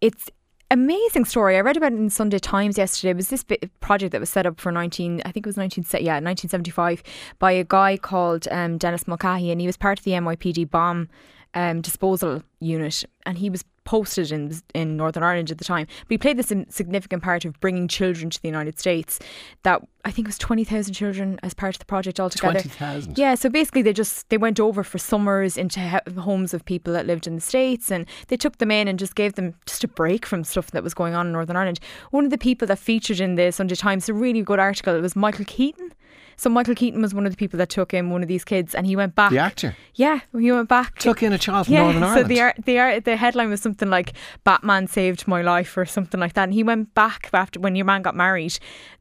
It's 0.00 0.29
amazing 0.70 1.25
story. 1.25 1.56
I 1.56 1.61
read 1.61 1.76
about 1.76 1.93
it 1.93 1.99
in 1.99 2.11
Sunday 2.11 2.38
Times 2.38 2.76
yesterday. 2.76 3.11
It 3.11 3.17
was 3.17 3.29
this 3.29 3.44
project 3.81 4.12
that 4.12 4.20
was 4.20 4.29
set 4.29 4.44
up 4.44 4.61
for 4.61 4.70
19, 4.70 5.23
I 5.25 5.32
think 5.32 5.46
it 5.46 5.49
was 5.49 5.56
19, 5.56 5.85
yeah, 5.93 6.20
1975 6.20 7.02
by 7.38 7.52
a 7.52 7.64
guy 7.64 7.96
called 7.96 8.46
um, 8.50 8.76
Dennis 8.76 9.08
Mulcahy, 9.08 9.50
and 9.50 9.61
he 9.61 9.67
was 9.67 9.76
part 9.76 9.99
of 9.99 10.05
the 10.05 10.12
NYPD 10.12 10.70
bomb 10.70 11.08
um, 11.55 11.81
disposal 11.81 12.43
unit, 12.61 13.05
and 13.25 13.39
he 13.39 13.50
was 13.50 13.65
posted 13.89 14.31
in 14.31 14.55
in 14.75 14.99
Northern 14.99 15.23
Ireland 15.23 15.50
at 15.50 15.56
the 15.56 15.65
time. 15.65 15.87
But 15.87 16.11
he 16.11 16.19
played 16.19 16.37
this 16.37 16.53
significant 16.69 17.23
part 17.23 17.47
of 17.47 17.59
bringing 17.59 17.89
children 17.89 18.29
to 18.29 18.43
the 18.43 18.49
United 18.49 18.79
States. 18.79 19.19
That 19.62 19.81
I 20.05 20.11
think 20.11 20.27
it 20.27 20.29
was 20.29 20.37
twenty 20.39 20.62
thousand 20.62 20.93
children 20.93 21.41
as 21.43 21.55
part 21.55 21.75
of 21.75 21.79
the 21.79 21.87
project 21.87 22.21
altogether. 22.21 22.61
20,000? 22.61 23.17
Yeah, 23.17 23.35
so 23.35 23.49
basically 23.49 23.81
they 23.81 23.95
just 23.95 24.29
they 24.29 24.37
went 24.37 24.61
over 24.61 24.85
for 24.85 24.99
summers 24.99 25.56
into 25.56 25.81
he- 25.81 26.21
homes 26.21 26.53
of 26.53 26.67
people 26.67 26.93
that 26.93 27.06
lived 27.06 27.27
in 27.27 27.35
the 27.35 27.41
states, 27.41 27.91
and 27.91 28.05
they 28.29 28.37
took 28.37 28.59
them 28.59 28.71
in 28.71 28.89
and 28.89 28.99
just 28.99 29.15
gave 29.15 29.35
them 29.35 29.55
just 29.65 29.83
a 29.85 29.89
break 29.89 30.27
from 30.27 30.45
stuff 30.45 30.71
that 30.73 30.83
was 30.83 30.93
going 30.93 31.15
on 31.15 31.29
in 31.29 31.33
Northern 31.33 31.56
Ireland. 31.56 31.81
One 32.11 32.25
of 32.25 32.31
the 32.31 32.39
people 32.39 32.69
that 32.69 32.79
featured 32.79 33.21
in 33.21 33.37
the 33.37 33.50
Sunday 33.53 33.75
Times, 33.75 34.06
a 34.09 34.12
really 34.12 34.43
good 34.43 34.59
article, 34.59 34.95
it 34.95 35.00
was 35.00 35.17
Michael 35.17 35.47
Keaton. 35.47 35.95
So 36.40 36.49
Michael 36.49 36.75
Keaton 36.76 37.02
was 37.02 37.12
one 37.12 37.26
of 37.26 37.32
the 37.32 37.37
people 37.37 37.58
that 37.58 37.69
took 37.69 37.93
in 37.93 38.11
one 38.11 38.23
of 38.23 38.29
these 38.29 38.44
kids, 38.44 38.75
and 38.75 38.87
he 38.87 38.94
went 38.96 39.14
back. 39.17 39.31
The 39.32 39.38
actor 39.38 39.76
Yeah, 39.94 40.20
he 40.38 40.52
went 40.52 40.69
back. 40.69 40.99
took 41.00 41.23
in 41.23 41.32
a 41.32 41.38
child 41.38 41.67
from 41.67 41.75
yeah, 41.75 41.82
Northern 41.82 42.02
so 42.02 42.08
Ireland. 42.08 42.29
the 42.31 42.40
ar- 42.40 42.55
the 42.64 42.79
ar- 42.79 43.00
the 43.00 43.17
headline 43.17 43.50
was 43.50 43.61
something 43.61 43.90
like 43.90 44.12
"Batman 44.44 44.87
saved 44.87 45.26
my 45.29 45.43
life" 45.43 45.76
or 45.76 45.85
something 45.85 46.20
like 46.20 46.35
that. 46.35 46.44
And 46.44 46.55
he 46.55 46.62
went 46.62 46.94
back 46.94 47.29
after 47.32 47.58
when 47.61 47.75
your 47.76 47.85
man 47.85 48.02
got 48.02 48.14
married. 48.14 48.56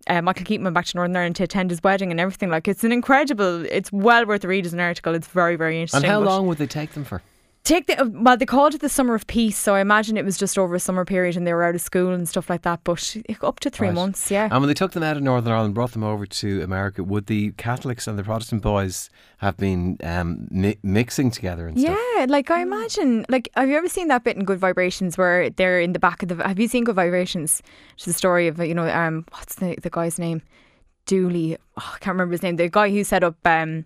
Uh, 0.08 0.22
Michael 0.22 0.46
Keaton 0.46 0.64
went 0.64 0.74
back 0.74 0.86
to 0.86 0.98
Northern 0.98 1.16
Ireland 1.16 1.36
to 1.38 1.44
attend 1.44 1.70
his 1.70 1.84
wedding 1.84 2.12
and 2.12 2.20
everything. 2.20 2.50
Like 2.50 2.68
it's 2.68 2.84
an 2.84 2.92
incredible. 2.92 3.66
It's 3.66 3.92
well 3.92 4.26
worth 4.26 4.44
a 4.44 4.48
read 4.48 4.66
as 4.66 4.74
an 4.74 4.80
article. 4.80 5.14
It's 5.14 5.28
very 5.28 5.56
very 5.56 5.80
interesting. 5.80 6.04
and 6.06 6.12
how 6.12 6.20
long 6.20 6.48
would 6.48 6.58
they 6.58 6.68
take 6.68 6.92
them 6.94 7.04
for? 7.06 7.22
Take 7.64 7.88
the 7.88 8.10
well, 8.16 8.38
they 8.38 8.46
called 8.46 8.76
it 8.76 8.80
the 8.80 8.88
summer 8.88 9.14
of 9.14 9.28
peace, 9.28 9.58
so 9.58 9.76
I 9.76 9.82
imagine 9.82 10.16
it 10.16 10.24
was 10.24 10.38
just 10.38 10.58
over 10.58 10.74
a 10.76 10.80
summer 10.80 11.04
period 11.04 11.36
and 11.36 11.46
they 11.46 11.52
were 11.54 11.66
out 11.66 11.76
of 11.76 11.82
school 11.82 12.14
and 12.14 12.28
stuff 12.30 12.50
like 12.50 12.62
that. 12.62 12.80
But 12.86 13.18
up 13.42 13.60
to 13.60 13.70
three 13.70 13.90
Right. 13.90 13.94
months, 13.96 14.32
yeah. 14.32 14.46
And 14.50 14.62
when 14.62 14.70
they 14.70 14.74
took 14.74 14.94
them 14.94 15.04
out 15.04 15.18
of 15.18 15.24
Northern 15.24 15.52
Ireland, 15.52 15.74
brought 15.74 15.92
them 15.92 16.04
over 16.04 16.26
to 16.26 16.62
America, 16.62 17.04
would 17.04 17.26
the 17.26 17.52
Catholics 17.58 18.08
and 18.08 18.18
the 18.18 18.24
Protestant 18.24 18.62
boys 18.62 19.10
have 19.40 19.58
been 19.58 19.98
um, 20.02 20.48
mi- 20.50 20.78
mixing 20.82 21.30
together 21.30 21.68
and 21.68 21.78
stuff? 21.78 21.98
Yeah, 22.16 22.26
like 22.30 22.50
I 22.50 22.62
imagine, 22.62 23.26
like 23.28 23.50
have 23.56 23.68
you 23.68 23.76
ever 23.76 23.90
seen 23.90 24.08
that 24.08 24.24
bit 24.24 24.38
in 24.38 24.46
Good 24.46 24.60
Vibrations 24.60 25.18
where 25.18 25.50
they're 25.50 25.82
in 25.82 25.92
the 25.92 26.00
back 26.00 26.24
of 26.24 26.30
the? 26.30 26.36
Have 26.48 26.60
you 26.60 26.70
seen 26.70 26.86
Good 26.86 26.96
Vibrations? 26.96 27.62
It's 27.96 28.06
the 28.06 28.14
story 28.14 28.48
of 28.48 28.60
you 28.60 28.76
know, 28.76 28.88
um, 28.88 29.26
what's 29.32 29.56
the 29.56 29.76
the 29.82 29.90
guy's 29.90 30.18
name? 30.18 30.42
Dooley. 31.06 31.58
Oh, 31.78 31.92
I 31.96 31.98
can't 32.00 32.14
remember 32.16 32.32
his 32.32 32.44
name. 32.44 32.56
The 32.56 32.70
guy 32.70 32.90
who 32.92 33.04
set 33.04 33.24
up, 33.24 33.36
um, 33.46 33.86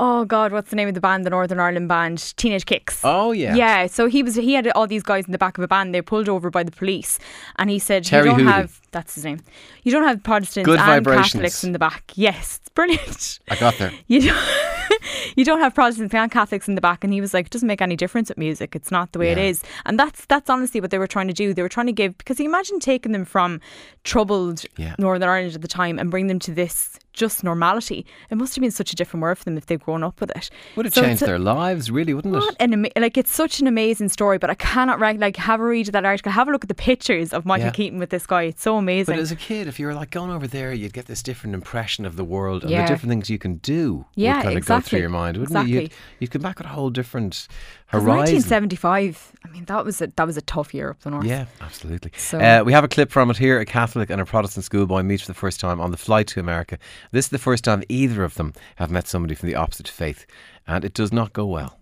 oh 0.00 0.24
God, 0.24 0.50
what's 0.50 0.70
the 0.70 0.76
name 0.76 0.88
of 0.88 0.94
the 0.94 1.00
band? 1.00 1.24
The 1.24 1.30
Northern 1.30 1.60
Ireland 1.60 1.86
band, 1.88 2.34
Teenage 2.36 2.66
Kicks. 2.66 3.00
Oh 3.04 3.30
yeah. 3.32 3.54
Yeah, 3.54 3.86
so 3.86 4.06
he 4.08 4.22
was 4.22 4.34
he 4.34 4.54
had 4.54 4.66
all 4.72 4.86
these 4.88 5.02
guys 5.04 5.26
in 5.26 5.32
the 5.32 5.38
back 5.38 5.58
of 5.58 5.62
a 5.62 5.66
van. 5.68 5.92
They 5.92 6.00
were 6.00 6.04
pulled 6.14 6.28
over 6.28 6.50
by 6.50 6.62
the 6.64 6.72
police, 6.72 7.18
and 7.56 7.70
he 7.70 7.78
said, 7.78 8.02
Terri 8.04 8.18
"You 8.18 8.24
don't 8.30 8.40
Hooley. 8.40 8.52
have 8.52 8.80
that's 8.90 9.14
his 9.14 9.24
name. 9.24 9.40
You 9.84 9.92
don't 9.92 10.02
have 10.04 10.22
Protestants 10.24 10.66
Good 10.66 10.78
and 10.80 10.86
Vibrations. 10.88 11.32
Catholics 11.34 11.62
in 11.64 11.72
the 11.72 11.78
back." 11.78 12.12
Yes, 12.16 12.58
it's 12.60 12.68
brilliant. 12.70 13.38
I 13.48 13.56
got 13.56 13.76
there. 13.78 13.92
You 14.08 14.20
don't, 14.22 14.99
you 15.36 15.44
don't 15.44 15.60
have 15.60 15.74
Protestants 15.74 16.14
and 16.14 16.30
Catholics 16.30 16.68
in 16.68 16.74
the 16.74 16.80
back, 16.80 17.04
and 17.04 17.12
he 17.12 17.20
was 17.20 17.32
like, 17.34 17.46
"It 17.46 17.52
doesn't 17.52 17.66
make 17.68 17.82
any 17.82 17.96
difference 17.96 18.28
with 18.28 18.38
music. 18.38 18.74
It's 18.76 18.90
not 18.90 19.12
the 19.12 19.18
way 19.18 19.30
it 19.30 19.38
Yeah. 19.38 19.44
is." 19.44 19.62
And 19.86 19.98
that's 19.98 20.24
that's 20.26 20.48
honestly 20.50 20.80
what 20.80 20.90
they 20.90 20.98
were 20.98 21.06
trying 21.06 21.28
to 21.28 21.34
do. 21.34 21.52
They 21.54 21.62
were 21.62 21.68
trying 21.68 21.86
to 21.86 21.92
give 21.92 22.16
because 22.18 22.38
you 22.38 22.46
imagine 22.46 22.80
taking 22.80 23.12
them 23.12 23.24
from 23.24 23.60
troubled 24.04 24.64
Yeah. 24.76 24.94
Northern 24.98 25.28
Ireland 25.28 25.54
at 25.54 25.62
the 25.62 25.68
time 25.68 25.98
and 25.98 26.10
bring 26.10 26.26
them 26.26 26.38
to 26.40 26.52
this 26.52 26.98
just 27.12 27.42
normality. 27.42 28.06
It 28.30 28.36
must 28.36 28.54
have 28.54 28.62
been 28.62 28.70
such 28.70 28.92
a 28.92 28.96
different 28.96 29.20
world 29.22 29.36
for 29.36 29.44
them 29.44 29.58
if 29.58 29.66
they'd 29.66 29.80
grown 29.80 30.04
up 30.04 30.20
with 30.20 30.30
it. 30.30 30.48
Would 30.76 30.86
have 30.86 30.94
So 30.94 31.02
changed 31.02 31.22
their 31.22 31.40
lives, 31.40 31.90
really, 31.90 32.14
wouldn't 32.14 32.36
it? 32.36 32.56
an 32.60 32.86
like 32.96 33.18
it's 33.18 33.32
such 33.32 33.60
an 33.60 33.66
amazing 33.66 34.08
story, 34.10 34.38
but 34.38 34.48
I 34.48 34.54
cannot 34.54 35.00
rank 35.00 35.20
like 35.20 35.36
have 35.36 35.60
a 35.60 35.64
read 35.64 35.88
of 35.88 35.92
that 35.92 36.04
article. 36.04 36.30
Have 36.32 36.48
a 36.48 36.52
look 36.52 36.64
at 36.64 36.68
the 36.68 36.74
pictures 36.74 37.32
of 37.32 37.44
Michael 37.44 37.66
Yeah. 37.66 37.72
Keaton 37.72 37.98
with 37.98 38.10
this 38.10 38.26
guy. 38.26 38.44
It's 38.44 38.62
so 38.62 38.76
amazing. 38.76 39.16
But 39.16 39.20
as 39.20 39.32
a 39.32 39.36
kid, 39.36 39.66
if 39.66 39.78
you 39.80 39.86
were 39.86 39.94
like 39.94 40.10
going 40.10 40.30
over 40.30 40.46
there, 40.46 40.72
you'd 40.72 40.92
get 40.92 41.06
this 41.06 41.22
different 41.22 41.54
impression 41.54 42.06
of 42.06 42.16
the 42.16 42.24
world 42.24 42.62
and 42.62 42.70
Yeah. 42.70 42.82
the 42.82 42.88
different 42.88 43.10
things 43.10 43.28
you 43.28 43.38
can 43.38 43.56
do. 43.56 44.06
Yeah, 44.14 44.36
would 44.36 44.42
kind 44.44 44.46
of 44.58 44.66
go 44.66 44.76
exactly. 44.76 44.89
Through 44.90 45.00
your 45.00 45.08
mind, 45.08 45.36
wouldn't 45.38 45.58
it? 45.58 45.68
You'd, 45.70 45.78
Exactly. 45.84 45.98
you'd 46.18 46.30
come 46.30 46.42
back 46.42 46.58
with 46.58 46.66
a 46.66 46.70
whole 46.70 46.90
different 46.90 47.48
horizon. 47.86 48.06
1975. 48.16 49.32
I 49.44 49.48
mean, 49.48 49.64
that 49.64 49.84
was 49.84 50.00
a 50.02 50.08
that 50.16 50.26
was 50.26 50.36
a 50.36 50.42
tough 50.42 50.74
year 50.74 50.90
up 50.90 51.00
the 51.00 51.10
north. 51.10 51.24
Yeah, 51.24 51.46
absolutely. 51.60 52.12
So- 52.16 52.38
uh, 52.38 52.62
we 52.64 52.72
have 52.72 52.84
a 52.84 52.88
clip 52.88 53.10
from 53.10 53.30
it 53.30 53.36
here. 53.36 53.58
A 53.60 53.64
Catholic 53.64 54.10
and 54.10 54.20
a 54.20 54.24
Protestant 54.24 54.64
schoolboy 54.64 55.02
meet 55.02 55.20
for 55.20 55.26
the 55.26 55.34
first 55.34 55.60
time 55.60 55.80
on 55.80 55.90
the 55.90 55.96
flight 55.96 56.26
to 56.28 56.40
America. 56.40 56.78
This 57.12 57.26
is 57.26 57.30
the 57.30 57.38
first 57.38 57.64
time 57.64 57.82
either 57.88 58.24
of 58.24 58.34
them 58.34 58.52
have 58.76 58.90
met 58.90 59.06
somebody 59.08 59.34
from 59.34 59.48
the 59.48 59.54
opposite 59.54 59.88
faith, 59.88 60.26
and 60.66 60.84
it 60.84 60.94
does 60.94 61.12
not 61.12 61.32
go 61.32 61.46
well. 61.46 61.78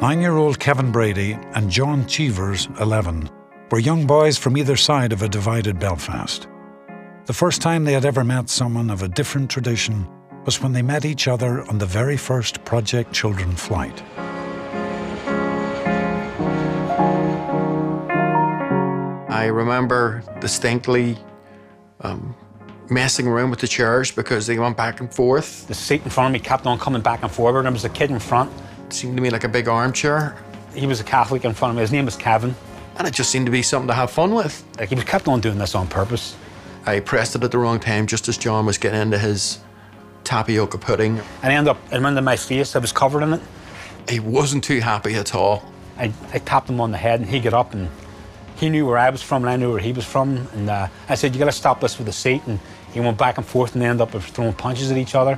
Nine 0.00 0.20
year 0.20 0.36
old 0.36 0.58
Kevin 0.58 0.90
Brady 0.92 1.32
and 1.54 1.70
John 1.70 2.06
Cheevers, 2.06 2.68
11, 2.80 3.28
were 3.70 3.78
young 3.78 4.06
boys 4.06 4.36
from 4.38 4.56
either 4.56 4.76
side 4.76 5.12
of 5.12 5.22
a 5.22 5.28
divided 5.28 5.78
Belfast. 5.78 6.48
The 7.26 7.32
first 7.34 7.60
time 7.62 7.84
they 7.84 7.92
had 7.92 8.04
ever 8.04 8.24
met 8.24 8.48
someone 8.48 8.90
of 8.90 9.02
a 9.02 9.08
different 9.08 9.50
tradition 9.50 10.08
was 10.44 10.60
when 10.60 10.72
they 10.72 10.82
met 10.82 11.04
each 11.04 11.28
other 11.28 11.62
on 11.68 11.78
the 11.78 11.86
very 11.86 12.16
first 12.16 12.64
Project 12.64 13.12
Children 13.12 13.54
flight. 13.56 14.02
I 19.28 19.46
remember 19.46 20.22
distinctly 20.40 21.16
um, 22.00 22.34
messing 22.90 23.26
around 23.26 23.50
with 23.50 23.60
the 23.60 23.68
chairs 23.68 24.10
because 24.10 24.46
they 24.46 24.58
went 24.58 24.76
back 24.76 25.00
and 25.00 25.12
forth. 25.12 25.66
The 25.68 25.74
seat 25.74 26.02
in 26.02 26.10
front 26.10 26.28
of 26.28 26.32
me 26.32 26.44
kept 26.44 26.66
on 26.66 26.78
coming 26.78 27.00
back 27.00 27.22
and 27.22 27.30
forward. 27.30 27.62
There 27.64 27.72
was 27.72 27.84
a 27.84 27.88
kid 27.88 28.10
in 28.10 28.18
front. 28.18 28.50
It 28.86 28.92
seemed 28.92 29.16
to 29.16 29.22
me 29.22 29.30
like 29.30 29.44
a 29.44 29.48
big 29.48 29.68
armchair, 29.68 30.36
He 30.74 30.86
was 30.86 31.00
a 31.00 31.04
Catholic 31.04 31.44
in 31.44 31.54
front 31.54 31.70
of 31.70 31.76
me. 31.76 31.82
His 31.82 31.92
name 31.92 32.04
was 32.04 32.16
Kevin. 32.16 32.54
and 32.98 33.06
it 33.06 33.14
just 33.14 33.30
seemed 33.30 33.46
to 33.46 33.52
be 33.52 33.62
something 33.62 33.88
to 33.88 33.94
have 33.94 34.10
fun 34.10 34.34
with. 34.34 34.62
Like 34.78 34.88
he 34.90 34.94
was 34.94 35.04
kept 35.04 35.26
on 35.28 35.40
doing 35.40 35.58
this 35.58 35.74
on 35.74 35.86
purpose. 35.86 36.36
I 36.86 37.00
pressed 37.00 37.36
it 37.36 37.44
at 37.44 37.50
the 37.50 37.58
wrong 37.58 37.78
time 37.80 38.06
just 38.06 38.28
as 38.28 38.36
John 38.36 38.66
was 38.66 38.78
getting 38.78 39.00
into 39.00 39.18
his 39.18 39.60
tapioca 40.30 40.78
pudding. 40.78 41.18
And 41.42 41.52
I 41.52 41.56
ended 41.56 41.72
up, 41.72 41.92
it 41.92 42.00
went 42.00 42.22
my 42.22 42.36
face. 42.36 42.76
I 42.76 42.78
was 42.78 42.92
covered 42.92 43.24
in 43.24 43.32
it. 43.32 43.40
He 44.08 44.20
wasn't 44.20 44.62
too 44.62 44.80
happy 44.80 45.14
at 45.16 45.34
all. 45.34 45.64
I, 45.98 46.12
I 46.32 46.38
tapped 46.38 46.70
him 46.70 46.80
on 46.80 46.92
the 46.92 46.98
head 46.98 47.18
and 47.18 47.28
he 47.28 47.40
got 47.40 47.52
up 47.52 47.74
and 47.74 47.88
he 48.54 48.68
knew 48.68 48.86
where 48.86 48.96
I 48.96 49.10
was 49.10 49.22
from 49.22 49.42
and 49.42 49.50
I 49.50 49.56
knew 49.56 49.72
where 49.72 49.80
he 49.80 49.92
was 49.92 50.04
from. 50.04 50.46
And 50.52 50.70
uh, 50.70 50.86
I 51.08 51.16
said, 51.16 51.34
You 51.34 51.40
got 51.40 51.46
to 51.46 51.52
stop 51.52 51.80
this 51.80 51.98
with 51.98 52.06
the 52.06 52.12
seat. 52.12 52.42
And 52.46 52.60
he 52.92 53.00
went 53.00 53.18
back 53.18 53.38
and 53.38 53.46
forth 53.46 53.72
and 53.72 53.82
they 53.82 53.86
ended 53.86 54.02
up 54.02 54.22
throwing 54.22 54.52
punches 54.52 54.92
at 54.92 54.96
each 54.96 55.16
other. 55.16 55.36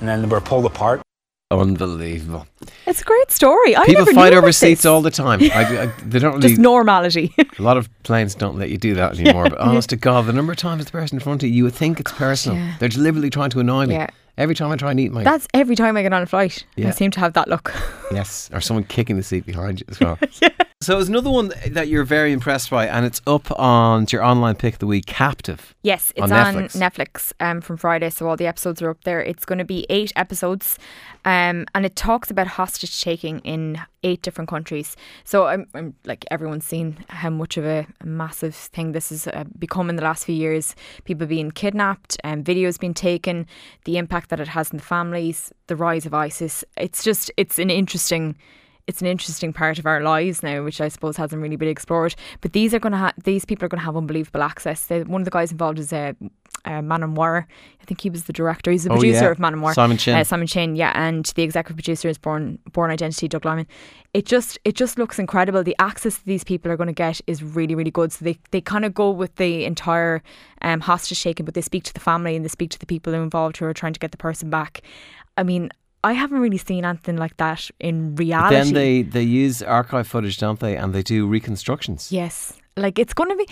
And 0.00 0.08
then 0.08 0.20
they 0.20 0.28
were 0.28 0.42
pulled 0.42 0.66
apart. 0.66 1.00
Unbelievable. 1.50 2.46
It's 2.86 3.00
a 3.00 3.04
great 3.04 3.30
story. 3.30 3.74
I 3.74 3.86
People 3.86 4.04
fight 4.06 4.34
over 4.34 4.52
seats 4.52 4.84
all 4.84 5.00
the 5.00 5.10
time. 5.10 5.40
I, 5.42 5.82
I, 5.82 5.86
they 6.04 6.18
don't 6.18 6.34
really. 6.36 6.48
Just 6.48 6.60
normality. 6.60 7.34
a 7.58 7.62
lot 7.62 7.78
of 7.78 7.88
planes 8.02 8.34
don't 8.34 8.58
let 8.58 8.68
you 8.68 8.76
do 8.76 8.94
that 8.96 9.18
anymore. 9.18 9.44
But 9.48 9.58
oh, 9.60 9.70
honest 9.70 9.88
to 9.90 9.96
God, 9.96 10.26
the 10.26 10.34
number 10.34 10.52
of 10.52 10.58
times 10.58 10.84
the 10.84 10.90
person 10.90 11.16
in 11.16 11.20
front 11.20 11.42
of 11.42 11.48
you, 11.48 11.54
you 11.54 11.64
would 11.64 11.74
think 11.74 12.00
it's 12.00 12.12
personal. 12.12 12.58
yeah. 12.58 12.74
They're 12.78 12.88
deliberately 12.90 13.30
trying 13.30 13.50
to 13.50 13.60
annoy 13.60 13.86
me. 13.86 13.94
Yeah. 13.94 14.08
Every 14.36 14.54
time 14.54 14.70
I 14.70 14.76
try 14.76 14.90
and 14.92 15.00
eat 15.00 15.10
my 15.10 15.24
That's 15.24 15.48
every 15.54 15.74
time 15.74 15.96
I 15.96 16.02
get 16.02 16.12
on 16.12 16.22
a 16.22 16.26
flight. 16.26 16.64
Yeah. 16.76 16.88
I 16.88 16.90
seem 16.90 17.10
to 17.12 17.20
have 17.20 17.32
that 17.32 17.48
look. 17.48 17.72
yes, 18.12 18.50
or 18.52 18.60
someone 18.60 18.84
kicking 18.84 19.16
the 19.16 19.22
seat 19.22 19.46
behind 19.46 19.80
you 19.80 19.86
as 19.88 19.98
well. 20.00 20.18
So 20.80 20.94
there's 20.94 21.08
another 21.08 21.30
one 21.30 21.52
that 21.66 21.88
you're 21.88 22.04
very 22.04 22.32
impressed 22.32 22.70
by, 22.70 22.86
and 22.86 23.04
it's 23.04 23.20
up 23.26 23.50
on 23.58 24.06
your 24.10 24.22
online 24.22 24.54
pick 24.54 24.74
of 24.74 24.78
the 24.78 24.86
week, 24.86 25.06
Captive. 25.06 25.74
Yes, 25.82 26.12
it's 26.14 26.30
On 26.30 26.32
on 26.32 26.54
Netflix. 26.54 26.76
Netflix, 26.76 27.32
um, 27.40 27.60
from 27.60 27.76
Friday, 27.76 28.10
so 28.10 28.28
all 28.28 28.36
the 28.36 28.46
episodes 28.46 28.80
are 28.80 28.90
up 28.90 29.02
there. 29.02 29.20
It's 29.20 29.44
going 29.44 29.58
to 29.58 29.64
be 29.64 29.86
eight 29.90 30.12
episodes, 30.14 30.78
um, 31.24 31.66
and 31.74 31.84
it 31.84 31.96
talks 31.96 32.30
about 32.30 32.46
hostage 32.46 33.02
taking 33.02 33.40
in 33.40 33.80
eight 34.04 34.22
different 34.22 34.48
countries. 34.48 34.94
So 35.24 35.46
I'm, 35.46 35.66
I'm 35.74 35.96
like 36.04 36.24
everyone's 36.30 36.64
seen 36.64 37.04
how 37.08 37.30
much 37.30 37.56
of 37.56 37.64
a, 37.64 37.84
massive 38.04 38.54
thing 38.54 38.92
this 38.92 39.08
has 39.08 39.26
uh, 39.26 39.44
become 39.58 39.90
in 39.90 39.96
the 39.96 40.02
last 40.02 40.26
few 40.26 40.36
years. 40.36 40.76
People 41.02 41.26
being 41.26 41.50
kidnapped, 41.50 42.16
and 42.22 42.44
videos 42.44 42.78
being 42.78 42.94
taken, 42.94 43.48
the 43.84 43.98
impact 43.98 44.30
that 44.30 44.38
it 44.38 44.46
has 44.46 44.70
on 44.70 44.76
the 44.76 44.84
families, 44.84 45.52
the 45.66 45.74
rise 45.74 46.06
of 46.06 46.14
ISIS. 46.14 46.64
It's 46.76 47.02
just 47.02 47.32
it's 47.36 47.58
an 47.58 47.68
interesting 47.68 48.36
it's 48.88 49.00
an 49.00 49.06
interesting 49.06 49.52
part 49.52 49.78
of 49.78 49.86
our 49.86 50.00
lives 50.00 50.42
now, 50.42 50.64
which 50.64 50.80
I 50.80 50.88
suppose 50.88 51.16
hasn't 51.16 51.40
really 51.40 51.56
been 51.56 51.68
explored. 51.68 52.16
But 52.40 52.54
these 52.54 52.74
are 52.74 52.80
going 52.80 52.92
to 52.92 52.98
have 52.98 53.14
these 53.22 53.44
people 53.44 53.66
are 53.66 53.68
going 53.68 53.78
to 53.80 53.84
have 53.84 53.96
unbelievable 53.96 54.42
access. 54.42 54.86
They, 54.86 55.04
one 55.04 55.20
of 55.20 55.24
the 55.26 55.30
guys 55.30 55.52
involved 55.52 55.78
is 55.78 55.92
uh, 55.92 56.14
uh, 56.64 56.82
Man 56.82 57.02
on 57.02 57.14
Wire. 57.14 57.46
I 57.80 57.84
think 57.84 58.00
he 58.00 58.10
was 58.10 58.24
the 58.24 58.32
director. 58.32 58.70
He's 58.70 58.84
the 58.84 58.90
Oh, 58.90 58.94
producer 58.96 59.26
yeah. 59.26 59.30
of 59.30 59.38
Man 59.38 59.52
on 59.54 59.60
Wire. 59.60 59.74
Simon 59.74 59.98
Chinn. 59.98 60.16
Uh, 60.16 60.24
Simon 60.24 60.46
Chinn, 60.46 60.74
yeah, 60.74 60.92
and 60.94 61.26
the 61.36 61.42
executive 61.42 61.76
producer 61.76 62.08
is 62.08 62.18
Bourne 62.18 62.58
Bourne 62.72 62.90
Identity, 62.90 63.28
Doug 63.28 63.44
Liman. 63.44 63.66
It 64.14 64.24
just 64.26 64.58
it 64.64 64.74
just 64.74 64.98
looks 64.98 65.18
incredible. 65.18 65.62
The 65.62 65.76
access 65.78 66.16
that 66.16 66.24
these 66.24 66.42
people 66.42 66.72
are 66.72 66.76
going 66.78 66.88
to 66.88 66.92
get 66.94 67.20
is 67.26 67.42
really 67.42 67.74
really 67.74 67.90
good. 67.90 68.10
So 68.12 68.24
they 68.24 68.38
they 68.50 68.60
kind 68.62 68.84
of 68.86 68.94
go 68.94 69.10
with 69.10 69.36
the 69.36 69.64
entire 69.66 70.22
um, 70.62 70.80
hostage 70.80 71.22
taking, 71.22 71.44
but 71.44 71.54
they 71.54 71.60
speak 71.60 71.84
to 71.84 71.92
the 71.94 72.00
family 72.00 72.34
and 72.36 72.44
they 72.44 72.48
speak 72.48 72.70
to 72.70 72.78
the 72.78 72.86
people 72.86 73.12
involved 73.12 73.58
who 73.58 73.66
are 73.66 73.74
trying 73.74 73.92
to 73.92 74.00
get 74.00 74.12
the 74.12 74.16
person 74.18 74.48
back. 74.50 74.80
I 75.36 75.42
mean. 75.42 75.68
I 76.08 76.12
haven't 76.14 76.40
really 76.40 76.58
seen 76.58 76.84
anything 76.84 77.16
like 77.24 77.36
that 77.36 77.70
in 77.78 78.14
But 78.14 78.20
reality. 78.24 78.54
then 78.56 78.72
they, 78.74 79.02
they 79.02 79.22
use 79.22 79.62
archive 79.62 80.06
footage, 80.08 80.38
don't 80.38 80.60
they? 80.60 80.74
And 80.76 80.94
they 80.94 81.02
do 81.02 81.26
reconstructions. 81.26 82.10
Yes. 82.10 82.54
Like 82.76 82.98
it's 82.98 83.14
going 83.14 83.30
to 83.30 83.36
be 83.36 83.46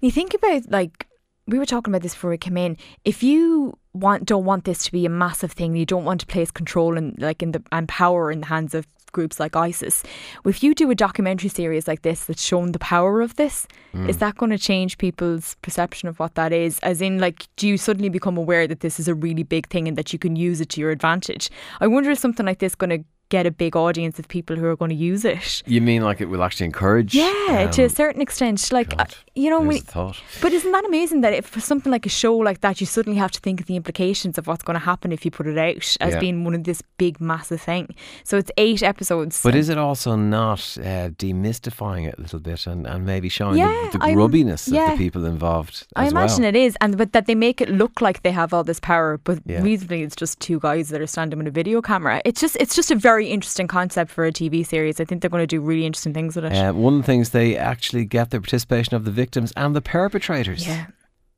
you 0.00 0.10
think 0.10 0.34
about 0.34 0.70
like 0.70 1.06
we 1.46 1.58
were 1.58 1.66
talking 1.66 1.92
about 1.92 2.02
this 2.02 2.14
before 2.14 2.30
we 2.30 2.38
came 2.38 2.56
in. 2.56 2.76
If 3.04 3.22
you 3.22 3.76
want 3.92 4.24
don't 4.24 4.44
want 4.44 4.64
this 4.64 4.84
to 4.84 4.92
be 4.92 5.04
a 5.06 5.10
massive 5.10 5.52
thing, 5.52 5.74
you 5.76 5.86
don't 5.86 6.04
want 6.04 6.20
to 6.20 6.26
place 6.26 6.50
control 6.50 6.96
and 6.96 7.20
like 7.20 7.42
in 7.42 7.52
the 7.52 7.62
and 7.72 7.88
power 7.88 8.30
in 8.30 8.40
the 8.40 8.46
hands 8.46 8.74
of 8.74 8.86
groups 9.12 9.40
like 9.40 9.56
ISIS. 9.56 10.02
If 10.44 10.62
you 10.62 10.74
do 10.74 10.90
a 10.90 10.94
documentary 10.94 11.48
series 11.48 11.88
like 11.88 12.02
this 12.02 12.24
that's 12.24 12.42
shown 12.42 12.72
the 12.72 12.78
power 12.78 13.20
of 13.20 13.36
this, 13.36 13.66
is 13.94 14.16
mm. 14.16 14.18
that 14.20 14.36
going 14.36 14.50
to 14.50 14.58
change 14.58 14.98
people's 14.98 15.56
perception 15.62 16.08
of 16.08 16.18
what 16.18 16.34
that 16.34 16.52
is? 16.52 16.78
As 16.80 17.00
in, 17.00 17.18
like, 17.18 17.46
do 17.56 17.66
you 17.66 17.76
suddenly 17.76 18.08
become 18.08 18.36
aware 18.36 18.66
that 18.66 18.80
this 18.80 19.00
is 19.00 19.08
a 19.08 19.14
really 19.14 19.42
big 19.42 19.68
thing 19.68 19.88
and 19.88 19.96
that 19.96 20.12
you 20.12 20.18
can 20.18 20.36
use 20.36 20.60
it 20.60 20.68
to 20.70 20.80
your 20.80 20.90
advantage? 20.90 21.50
I 21.80 21.86
wonder 21.86 22.10
if 22.10 22.18
something 22.18 22.46
like 22.46 22.58
this 22.58 22.74
going 22.74 22.90
to 22.90 23.04
get 23.28 23.46
a 23.46 23.50
big 23.50 23.76
audience 23.76 24.18
of 24.18 24.26
people 24.28 24.56
who 24.56 24.64
are 24.64 24.76
going 24.76 24.88
to 24.90 24.94
use 24.94 25.24
it. 25.24 25.62
You 25.66 25.80
mean 25.80 26.02
like 26.02 26.20
it 26.20 26.26
will 26.26 26.42
actually 26.42 26.66
encourage? 26.66 27.14
Yeah, 27.14 27.68
to 27.72 27.82
a 27.82 27.84
um, 27.84 27.90
certain 27.90 28.22
extent. 28.22 28.72
Like, 28.72 28.96
God, 28.96 29.14
you 29.34 29.50
know, 29.50 29.58
there's 29.58 29.68
when, 29.68 29.76
a 29.78 29.80
thought. 29.80 30.16
but 30.40 30.52
isn't 30.52 30.72
that 30.72 30.84
amazing 30.84 31.20
that 31.22 31.32
if 31.34 31.46
for 31.46 31.60
something 31.60 31.92
like 31.92 32.06
a 32.06 32.08
show 32.08 32.36
like 32.36 32.60
that, 32.60 32.80
you 32.80 32.86
suddenly 32.86 33.18
have 33.18 33.30
to 33.32 33.40
think 33.40 33.60
of 33.60 33.66
the 33.66 33.76
implications 33.76 34.38
of 34.38 34.46
what's 34.46 34.62
going 34.62 34.78
to 34.78 34.84
happen 34.84 35.12
if 35.12 35.24
you 35.24 35.30
put 35.30 35.46
it 35.46 35.58
out 35.58 35.96
as 36.00 36.14
Yeah. 36.14 36.20
being 36.20 36.44
one 36.44 36.54
of 36.54 36.64
this 36.64 36.82
big, 36.96 37.20
massive 37.20 37.60
thing. 37.60 37.94
So 38.24 38.38
it's 38.38 38.50
eight 38.56 38.82
episodes. 38.82 39.42
But 39.42 39.54
is 39.54 39.68
it 39.68 39.78
also 39.78 40.16
not 40.16 40.60
uh, 40.78 41.10
demystifying 41.10 42.08
it 42.08 42.18
a 42.18 42.20
little 42.22 42.40
bit 42.40 42.66
and, 42.66 42.86
and 42.86 43.04
maybe 43.04 43.28
showing 43.28 43.58
Yeah, 43.58 43.88
the, 43.92 43.98
the 43.98 44.04
grubbiness 44.06 44.66
of 44.68 44.72
the 44.72 44.96
people 44.96 45.24
involved? 45.24 45.86
I 45.96 46.08
imagine 46.08 46.42
well? 46.42 46.48
it 46.48 46.56
is, 46.56 46.76
and 46.80 46.96
but 46.96 47.12
that 47.12 47.26
they 47.26 47.34
make 47.34 47.60
it 47.60 47.68
look 47.68 48.00
like 48.00 48.22
they 48.22 48.32
have 48.32 48.52
all 48.54 48.64
this 48.64 48.80
power, 48.80 49.18
but 49.18 49.38
Yeah. 49.46 49.62
reasonably 49.62 50.02
it's 50.02 50.16
just 50.16 50.40
two 50.40 50.58
guys 50.60 50.88
that 50.90 51.00
are 51.00 51.06
standing 51.06 51.38
with 51.38 51.48
a 51.48 51.50
video 51.50 51.80
camera. 51.82 52.20
It's 52.24 52.40
just 52.40 52.56
it's 52.60 52.74
just 52.74 52.90
a 52.90 52.94
very 52.94 53.17
interesting 53.26 53.66
concept 53.66 54.10
for 54.10 54.24
a 54.26 54.32
TV 54.32 54.64
series. 54.66 55.00
I 55.00 55.04
think 55.04 55.20
they're 55.20 55.30
going 55.30 55.42
to 55.42 55.46
do 55.46 55.60
really 55.60 55.86
interesting 55.86 56.14
things 56.14 56.36
with 56.36 56.44
it. 56.46 56.52
Uh, 56.52 56.72
one 56.72 56.94
of 56.94 57.00
the 57.00 57.06
things 57.06 57.30
they 57.30 57.56
actually 57.56 58.04
get 58.04 58.30
the 58.30 58.40
participation 58.40 58.94
of 58.94 59.04
the 59.04 59.10
victims 59.10 59.52
and 59.56 59.74
the 59.74 59.80
perpetrators. 59.82 60.66
Yeah, 60.66 60.86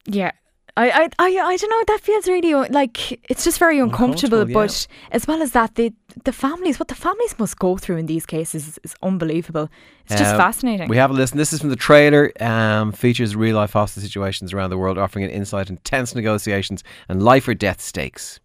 yeah. 0.06 0.32
I, 0.76 0.90
I, 0.90 1.08
I, 1.18 1.26
I 1.26 1.56
don't 1.56 1.68
know. 1.70 1.84
That 1.88 2.00
feels 2.00 2.28
really 2.28 2.54
like 2.54 3.12
it's 3.28 3.42
just 3.44 3.58
very 3.58 3.80
uncomfortable. 3.80 4.40
Uncomfortable, 4.42 4.62
yeah. 4.62 4.66
But 4.66 4.86
as 5.10 5.26
well 5.26 5.42
as 5.42 5.50
that, 5.50 5.74
the 5.74 5.92
the 6.24 6.32
families, 6.32 6.78
what 6.78 6.86
the 6.88 6.94
families 6.94 7.36
must 7.38 7.58
go 7.58 7.76
through 7.76 7.96
in 7.96 8.06
these 8.06 8.24
cases 8.24 8.68
is, 8.68 8.78
is 8.84 8.94
unbelievable. 9.02 9.68
It's 10.06 10.18
just 10.18 10.34
Uh, 10.34 10.38
fascinating. 10.38 10.88
We 10.88 10.96
have 10.96 11.10
a 11.10 11.14
listen. 11.14 11.38
This 11.38 11.52
is 11.52 11.60
from 11.60 11.70
the 11.70 11.76
trailer. 11.76 12.32
Um, 12.40 12.92
features 12.92 13.34
real 13.34 13.56
life 13.56 13.72
hostage 13.72 14.04
situations 14.04 14.52
around 14.52 14.70
the 14.70 14.78
world, 14.78 14.96
offering 14.96 15.24
an 15.24 15.30
insight 15.30 15.70
into 15.70 15.82
tense 15.82 16.14
negotiations 16.14 16.84
and 17.08 17.20
life 17.22 17.48
or 17.48 17.54
death 17.54 17.80
stakes. 17.80 18.38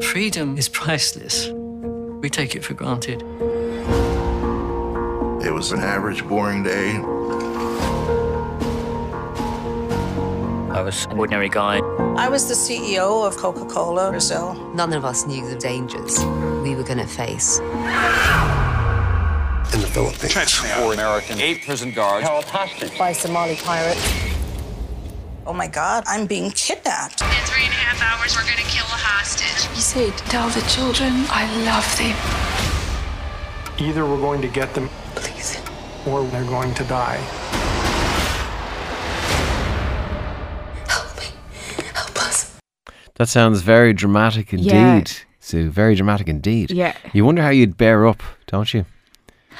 Freedom 0.00 0.56
is 0.56 0.68
priceless. 0.68 1.50
We 2.22 2.30
take 2.30 2.54
it 2.54 2.62
for 2.62 2.74
granted. 2.74 3.22
It 5.44 5.52
was 5.52 5.72
an 5.72 5.80
average, 5.80 6.24
boring 6.28 6.62
day. 6.62 6.98
I 10.70 10.82
was 10.82 11.04
an 11.06 11.18
ordinary 11.18 11.48
guy. 11.48 11.78
I 12.16 12.28
was 12.28 12.46
the 12.46 12.54
CEO 12.54 13.26
of 13.26 13.36
Coca 13.36 13.64
Cola 13.64 14.10
Brazil. 14.10 14.54
None 14.72 14.92
of 14.92 15.04
us 15.04 15.26
knew 15.26 15.44
the 15.48 15.56
dangers 15.56 16.20
we 16.62 16.76
were 16.76 16.84
going 16.84 16.98
to 16.98 17.08
face. 17.08 17.58
In 17.58 17.64
the 19.80 19.88
Philippines. 19.90 20.58
Four 20.76 20.94
American, 20.94 21.40
eight 21.40 21.62
prison 21.62 21.90
guards 21.90 22.24
held 22.24 22.44
hostage. 22.44 22.96
By 22.96 23.14
Somali 23.14 23.56
pirates. 23.56 24.00
Oh 25.44 25.52
my 25.52 25.66
God, 25.66 26.04
I'm 26.06 26.26
being 26.26 26.52
kidnapped. 26.52 27.20
Hours, 28.02 28.36
we're 28.36 28.42
gonna 28.42 28.68
kill 28.68 28.84
a 28.86 28.98
hostage. 28.98 29.68
You 29.74 29.80
said, 29.80 30.12
tell 30.30 30.48
the 30.50 30.60
children 30.68 31.24
I 31.30 31.44
love 31.64 31.86
them. 31.98 32.16
Either 33.78 34.04
we're 34.06 34.20
going 34.20 34.42
to 34.42 34.48
get 34.48 34.74
them, 34.74 34.88
Please. 35.14 35.58
or 36.06 36.24
they're 36.26 36.44
going 36.44 36.74
to 36.74 36.84
die. 36.84 37.16
Help 40.88 41.18
me. 41.18 41.24
Help 41.94 42.16
us. 42.22 42.58
That 43.16 43.28
sounds 43.28 43.62
very 43.62 43.92
dramatic 43.92 44.52
indeed, 44.52 44.66
Yeah. 44.70 45.02
Sue. 45.40 45.70
Very 45.70 45.94
dramatic 45.94 46.28
indeed. 46.28 46.70
Yeah. 46.70 46.96
You 47.12 47.24
wonder 47.24 47.42
how 47.42 47.50
you'd 47.50 47.76
bear 47.76 48.06
up, 48.06 48.22
don't 48.46 48.72
you? 48.72 48.84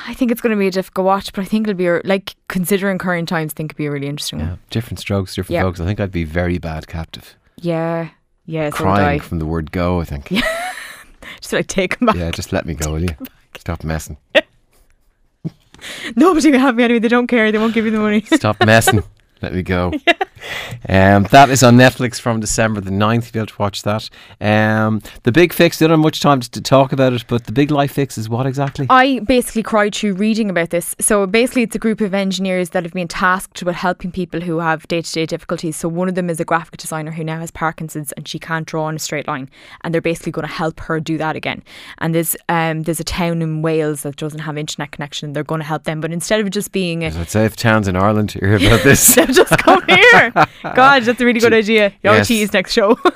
I 0.07 0.15
think 0.15 0.31
it's 0.31 0.41
going 0.41 0.55
to 0.55 0.59
be 0.59 0.67
a 0.67 0.71
difficult 0.71 1.05
watch, 1.07 1.33
but 1.33 1.43
I 1.43 1.45
think 1.45 1.67
it'll 1.69 1.77
be 1.77 1.91
like 2.09 2.35
considering 2.49 2.99
current 2.99 3.29
times. 3.29 3.53
I 3.53 3.55
think 3.57 3.73
it'll 3.73 3.79
be 3.79 3.87
a 3.87 3.91
really 3.91 4.07
interesting 4.09 4.41
Yeah. 4.41 4.49
one. 4.51 4.59
Different 4.71 4.99
strokes, 5.01 5.35
different 5.35 5.55
Yeah. 5.55 5.63
folks. 5.63 5.81
I 5.81 5.85
think 5.85 6.01
I'd 6.01 6.13
be 6.13 6.25
very 6.25 6.59
bad 6.59 6.87
captive. 6.87 7.37
Yeah, 7.57 8.09
yeah. 8.47 8.71
So 8.71 8.77
Crying 8.77 9.21
from 9.21 9.39
the 9.39 9.47
word 9.47 9.73
go, 9.73 10.01
I 10.01 10.05
think. 10.05 10.31
Yeah, 10.31 10.43
Just 11.41 11.53
like 11.53 11.67
take 11.67 11.97
him 11.99 12.07
back. 12.07 12.17
Yeah, 12.17 12.31
just 12.31 12.53
let 12.53 12.67
me 12.67 12.75
go, 12.75 12.93
will 12.93 13.03
you? 13.03 13.17
Stop 13.59 13.85
messing. 13.85 14.17
Nobody 16.17 16.51
will 16.51 16.59
have 16.59 16.77
me 16.77 16.85
anyway. 16.85 17.01
They 17.01 17.09
don't 17.09 17.27
care. 17.27 17.51
They 17.53 17.59
won't 17.59 17.75
give 17.75 17.85
you 17.85 17.91
the 17.91 17.99
money. 17.99 18.23
Stop 18.23 18.65
messing. 18.65 19.03
Let 19.43 19.55
me 19.55 19.63
go. 19.63 19.93
Um, 20.89 21.25
that 21.31 21.51
is 21.51 21.63
on 21.63 21.77
Netflix 21.77 22.21
from 22.21 22.41
December 22.41 22.81
the 22.81 22.91
9th. 22.91 23.27
You'll 23.27 23.33
be 23.33 23.39
able 23.39 23.47
to 23.47 23.59
watch 23.59 23.83
that. 23.83 24.11
Um, 24.41 25.03
the 25.23 25.33
Big 25.33 25.53
Fix, 25.53 25.79
don't 25.79 25.91
have 25.91 25.99
much 25.99 26.21
time 26.21 26.41
to, 26.41 26.51
to 26.51 26.61
talk 26.61 26.93
about 26.93 27.13
it, 27.13 27.25
but 27.29 27.45
the 27.45 27.53
Big 27.53 27.71
Life 27.71 27.93
Fix 27.93 28.19
is 28.19 28.29
what 28.29 28.47
exactly? 28.47 28.87
I 28.91 29.21
basically 29.21 29.63
cried 29.63 29.95
through 29.95 30.15
reading 30.15 30.51
about 30.51 30.71
this. 30.71 30.95
So 31.01 31.27
basically, 31.27 31.63
it's 31.63 31.77
a 31.77 31.79
group 31.79 32.01
of 32.01 32.15
engineers 32.15 32.71
that 32.71 32.83
have 32.83 32.93
been 32.93 33.09
tasked 33.09 33.63
with 33.63 33.77
helping 33.77 34.11
people 34.11 34.41
who 34.41 34.59
have 34.59 34.87
day 34.89 35.03
to 35.03 35.13
day 35.13 35.27
difficulties. 35.27 35.77
So 35.77 35.89
one 35.89 36.09
of 36.09 36.15
them 36.15 36.29
is 36.29 36.41
a 36.41 36.45
graphic 36.45 36.79
designer 36.79 37.13
who 37.13 37.25
now 37.25 37.39
has 37.39 37.51
Parkinson's 37.51 38.13
and 38.13 38.27
she 38.27 38.39
can't 38.39 38.67
draw 38.67 38.89
in 38.89 38.97
a 38.97 38.99
straight 38.99 39.29
line, 39.29 39.49
and 39.83 39.95
they're 39.95 40.01
basically 40.01 40.33
going 40.33 40.47
to 40.47 40.53
help 40.53 40.81
her 40.81 41.01
do 41.01 41.19
that 41.19 41.37
again. 41.37 41.63
And 41.99 42.15
there's 42.15 42.37
um 42.49 42.83
there's 42.83 43.01
a 43.01 43.05
town 43.05 43.43
in 43.43 43.63
Wales 43.63 44.03
that 44.03 44.17
doesn't 44.17 44.41
have 44.41 44.59
internet 44.59 44.91
connection. 44.91 45.33
They're 45.33 45.45
going 45.45 45.61
to 45.61 45.67
help 45.67 45.85
them, 45.85 46.01
but 46.01 46.13
instead 46.13 46.41
of 46.41 46.51
just 46.51 46.73
being 46.73 47.05
a, 47.05 47.07
I'd 47.07 47.31
say 47.31 47.45
if 47.45 47.57
towns 47.57 47.89
in 47.89 47.97
Ireland 47.97 48.33
hear 48.33 48.57
about 48.57 48.83
this, 48.83 49.15
just 49.43 49.57
come 49.59 49.83
here. 49.89 50.33
God, 50.63 51.03
that's 51.05 51.21
a 51.21 51.25
really 51.25 51.41
good 51.41 51.55
idea. 51.55 51.93
Your 52.03 52.15
Yes. 52.15 52.29
cheese 52.29 52.53
next 52.53 52.73
show. 52.73 52.99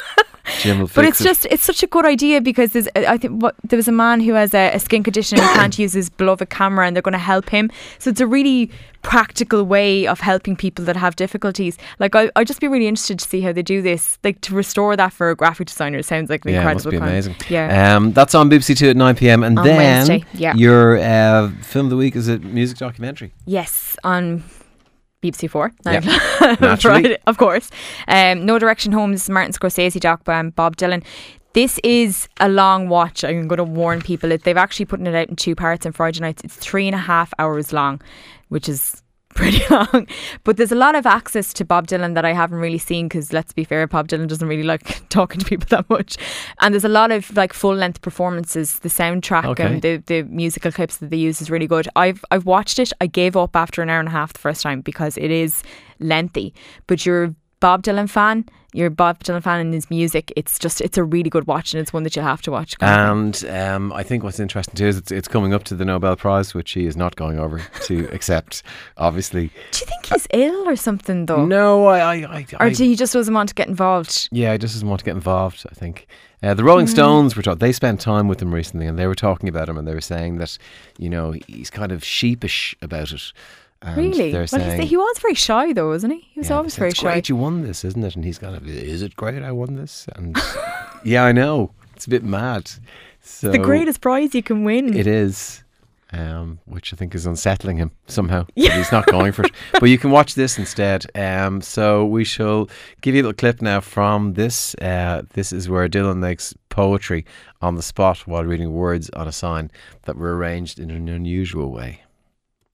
But 0.94 1.04
it's 1.04 1.20
it. 1.20 1.24
just 1.24 1.46
it's 1.50 1.64
such 1.64 1.82
a 1.82 1.86
good 1.86 2.04
idea 2.04 2.40
because 2.40 2.70
there's, 2.70 2.88
I 2.94 3.18
think 3.18 3.42
what, 3.42 3.56
there 3.64 3.76
was 3.76 3.88
a 3.88 3.92
man 3.92 4.20
who 4.20 4.32
has 4.34 4.54
a, 4.54 4.72
a 4.72 4.78
skin 4.78 5.02
condition 5.02 5.40
and 5.40 5.48
can't 5.54 5.78
use 5.84 5.92
his 5.92 6.08
beloved 6.08 6.50
camera 6.50 6.86
and 6.86 6.94
they're 6.94 7.02
going 7.02 7.12
to 7.12 7.18
help 7.18 7.48
him. 7.48 7.70
So 7.98 8.10
it's 8.10 8.20
a 8.20 8.26
really 8.26 8.70
practical 9.02 9.64
way 9.64 10.06
of 10.06 10.20
helping 10.20 10.56
people 10.56 10.84
that 10.84 10.96
have 10.96 11.16
difficulties. 11.16 11.76
Like 11.98 12.14
I 12.14 12.30
I'd 12.36 12.46
just 12.46 12.60
be 12.60 12.68
really 12.68 12.86
interested 12.86 13.18
to 13.18 13.28
see 13.28 13.40
how 13.40 13.52
they 13.52 13.62
do 13.62 13.82
this. 13.82 14.18
Like 14.22 14.40
to 14.42 14.54
restore 14.54 14.96
that 14.96 15.12
for 15.12 15.30
a 15.30 15.34
graphic 15.36 15.66
designer 15.66 16.02
sounds 16.02 16.30
like 16.30 16.44
an 16.44 16.52
yeah, 16.52 16.58
incredible 16.58 16.92
must 16.92 17.02
be 17.02 17.08
amazing. 17.08 17.36
Yeah. 17.48 17.96
Um, 17.96 18.12
that's 18.12 18.34
on 18.34 18.48
BBC 18.48 18.76
Two 18.76 18.88
at 18.90 18.96
nine 18.96 19.16
pm, 19.16 19.42
and 19.42 19.58
On 19.58 19.64
then 19.64 19.76
Wednesday, 19.76 20.24
yeah. 20.34 20.54
your 20.54 20.98
uh, 20.98 21.50
film 21.62 21.86
of 21.86 21.90
the 21.90 21.96
week 21.96 22.14
is 22.16 22.28
a 22.28 22.38
music 22.38 22.78
documentary. 22.78 23.32
Yes, 23.46 23.96
on 24.04 24.44
Four. 25.34 25.72
Yeah, 25.84 26.00
naturally. 26.60 26.76
Friday, 26.76 27.18
of 27.26 27.38
course. 27.38 27.70
Um, 28.06 28.46
no 28.46 28.58
Direction 28.58 28.92
Home. 28.92 29.12
This 29.12 29.24
is 29.24 29.30
Martin 29.30 29.52
Scorsese 29.52 29.98
doc 29.98 30.24
by 30.24 30.42
Bob 30.42 30.76
Dylan. 30.76 31.02
This 31.54 31.80
is 31.82 32.28
a 32.38 32.50
long 32.50 32.88
watch. 32.90 33.24
I'm 33.24 33.48
going 33.48 33.56
to 33.56 33.64
warn 33.64 34.02
people. 34.02 34.28
They've 34.28 34.56
actually 34.56 34.84
put 34.84 35.00
it 35.00 35.14
out 35.14 35.30
in 35.30 35.36
two 35.36 35.54
parts 35.54 35.86
on 35.86 35.92
Friday 35.92 36.20
nights. 36.20 36.44
It's 36.44 36.54
three 36.54 36.86
and 36.86 36.94
a 36.94 36.98
half 36.98 37.32
hours 37.38 37.72
long, 37.72 38.00
which 38.50 38.68
is 38.68 39.02
pretty 39.36 39.62
long. 39.70 40.08
But 40.44 40.56
there's 40.56 40.72
a 40.72 40.76
lot 40.76 40.94
of 40.96 41.06
access 41.06 41.52
to 41.54 41.64
Bob 41.64 41.86
Dylan 41.86 42.14
that 42.14 42.24
I 42.24 42.32
haven't 42.32 42.58
really 42.58 42.78
seen 42.78 43.06
because 43.08 43.32
let's 43.32 43.52
be 43.52 43.62
fair, 43.64 43.86
Bob 43.86 44.08
Dylan 44.08 44.26
doesn't 44.26 44.48
really 44.48 44.64
like 44.64 45.08
talking 45.08 45.38
to 45.40 45.46
people 45.46 45.66
that 45.70 45.88
much. 45.88 46.16
And 46.60 46.74
there's 46.74 46.84
a 46.84 46.88
lot 46.88 47.12
of 47.12 47.34
like 47.36 47.52
full 47.52 47.74
length 47.74 48.00
performances. 48.02 48.80
The 48.80 48.88
soundtrack 48.88 49.44
Okay. 49.44 49.64
and 49.64 49.82
the, 49.82 50.02
the 50.06 50.22
musical 50.24 50.72
clips 50.72 50.96
that 50.96 51.10
they 51.10 51.16
use 51.16 51.40
is 51.40 51.50
really 51.50 51.66
good. 51.68 51.88
I've 51.94 52.24
I've 52.32 52.46
watched 52.46 52.78
it. 52.78 52.92
I 53.00 53.06
gave 53.06 53.36
up 53.36 53.54
after 53.54 53.82
an 53.82 53.90
hour 53.90 54.00
and 54.00 54.08
a 54.08 54.12
half 54.12 54.32
the 54.32 54.40
first 54.40 54.62
time 54.62 54.80
because 54.80 55.16
it 55.16 55.30
is 55.30 55.62
lengthy. 56.00 56.52
But 56.86 57.06
you're 57.06 57.24
a 57.24 57.34
Bob 57.60 57.82
Dylan 57.82 58.08
fan, 58.10 58.44
you're 58.76 58.88
a 58.88 58.90
Bob 58.90 59.20
Dylan 59.24 59.42
fan 59.42 59.60
and 59.60 59.72
his 59.74 59.88
music. 59.90 60.32
It's 60.36 60.58
just 60.58 60.80
it's 60.80 60.98
a 60.98 61.02
really 61.04 61.30
good 61.30 61.46
watch 61.46 61.72
and 61.72 61.80
it's 61.80 61.92
one 61.92 62.02
that 62.02 62.14
you'll 62.14 62.24
have 62.26 62.42
to 62.42 62.50
watch. 62.50 62.74
And 62.80 63.44
um, 63.48 63.92
I 63.92 64.02
think 64.02 64.22
what's 64.22 64.38
interesting 64.38 64.74
too 64.74 64.86
is 64.86 64.98
it's, 64.98 65.10
it's 65.10 65.28
coming 65.28 65.54
up 65.54 65.64
to 65.64 65.74
the 65.74 65.84
Nobel 65.84 66.14
Prize, 66.16 66.52
which 66.54 66.72
he 66.72 66.86
is 66.86 66.96
not 66.96 67.16
going 67.16 67.38
over 67.38 67.62
to 67.86 68.06
accept. 68.12 68.62
Obviously, 68.98 69.48
Do 69.72 69.78
you 69.80 69.86
think 69.86 70.06
he's 70.06 70.26
ill 70.32 70.68
or 70.68 70.76
something 70.76 71.26
though? 71.26 71.44
no, 71.46 71.86
I, 71.86 71.98
I, 71.98 72.14
I, 72.38 72.46
Or 72.60 72.66
I 72.66 72.72
do 72.72 72.84
he 72.84 72.94
just 72.96 73.12
doesn't 73.14 73.32
want 73.34 73.48
to 73.48 73.54
get 73.54 73.68
involved? 73.68 74.28
yeah, 74.30 74.52
he 74.52 74.58
just 74.58 74.74
doesn't 74.74 74.88
want 74.88 74.98
to 75.00 75.04
get 75.04 75.14
involved. 75.14 75.64
I 75.70 75.74
think 75.74 76.06
uh, 76.42 76.52
the 76.54 76.62
Rolling 76.64 76.86
Mm. 76.86 76.90
Stones 76.90 77.34
were 77.34 77.42
talking. 77.42 77.58
They 77.60 77.72
spent 77.72 77.98
time 78.00 78.28
with 78.28 78.42
him 78.42 78.52
recently, 78.54 78.86
and 78.86 78.98
they 78.98 79.06
were 79.06 79.14
talking 79.14 79.48
about 79.48 79.68
him, 79.70 79.78
and 79.78 79.88
they 79.88 79.94
were 79.94 80.00
saying 80.02 80.36
that 80.36 80.58
you 80.98 81.08
know 81.08 81.32
he's 81.46 81.70
kind 81.70 81.92
of 81.92 82.04
sheepish 82.04 82.76
about 82.82 83.10
it. 83.12 83.32
And 83.82 83.96
really? 83.96 84.32
they're 84.32 84.40
Well, 84.40 84.60
saying 84.60 84.82
he 84.82 84.96
was 84.96 85.18
very 85.18 85.34
shy 85.34 85.72
though, 85.72 85.88
wasn't 85.88 86.14
he? 86.14 86.28
He 86.32 86.40
was 86.40 86.48
Yeah, 86.48 86.56
always 86.56 86.74
very 86.76 86.90
it's 86.90 86.98
shy. 87.00 87.12
great 87.12 87.28
you 87.28 87.36
won 87.36 87.62
this, 87.62 87.84
isn't 87.84 88.02
it? 88.02 88.16
And 88.16 88.24
he's 88.24 88.38
kind 88.38 88.56
of, 88.56 88.66
is 88.66 89.02
it 89.02 89.14
great 89.16 89.42
I 89.42 89.52
won 89.52 89.74
this? 89.76 90.06
And 90.16 90.36
yeah, 91.04 91.24
I 91.24 91.32
know. 91.32 91.72
It's 91.94 92.06
a 92.06 92.10
bit 92.10 92.24
mad. 92.24 92.70
So 93.20 93.50
the 93.50 93.58
greatest 93.58 94.00
prize 94.00 94.34
you 94.34 94.42
can 94.42 94.64
win. 94.64 94.94
It 94.96 95.06
is. 95.06 95.62
Um, 96.12 96.60
which 96.66 96.92
I 96.94 96.96
think 96.96 97.14
is 97.16 97.26
unsettling 97.26 97.76
him 97.78 97.90
somehow. 98.06 98.46
that 98.56 98.72
He's 98.76 98.92
not 98.92 99.06
going 99.06 99.32
for 99.32 99.42
it. 99.44 99.52
But 99.72 99.86
you 99.90 99.98
can 99.98 100.10
watch 100.12 100.34
this 100.36 100.56
instead. 100.56 101.04
Um, 101.16 101.60
so 101.60 102.06
we 102.06 102.22
shall 102.24 102.68
give 103.00 103.14
you 103.16 103.22
a 103.22 103.24
little 103.24 103.34
clip 103.34 103.60
now 103.60 103.80
from 103.80 104.34
this. 104.34 104.74
Uh, 104.76 105.22
this 105.34 105.52
is 105.52 105.68
where 105.68 105.88
Dylan 105.88 106.18
makes 106.18 106.54
poetry 106.68 107.26
on 107.60 107.74
the 107.74 107.82
spot 107.82 108.18
while 108.26 108.44
reading 108.44 108.72
words 108.72 109.10
on 109.10 109.26
a 109.26 109.32
sign 109.32 109.70
that 110.04 110.16
were 110.16 110.36
arranged 110.36 110.78
in 110.78 110.90
an 110.92 111.08
unusual 111.08 111.72
way. 111.72 112.02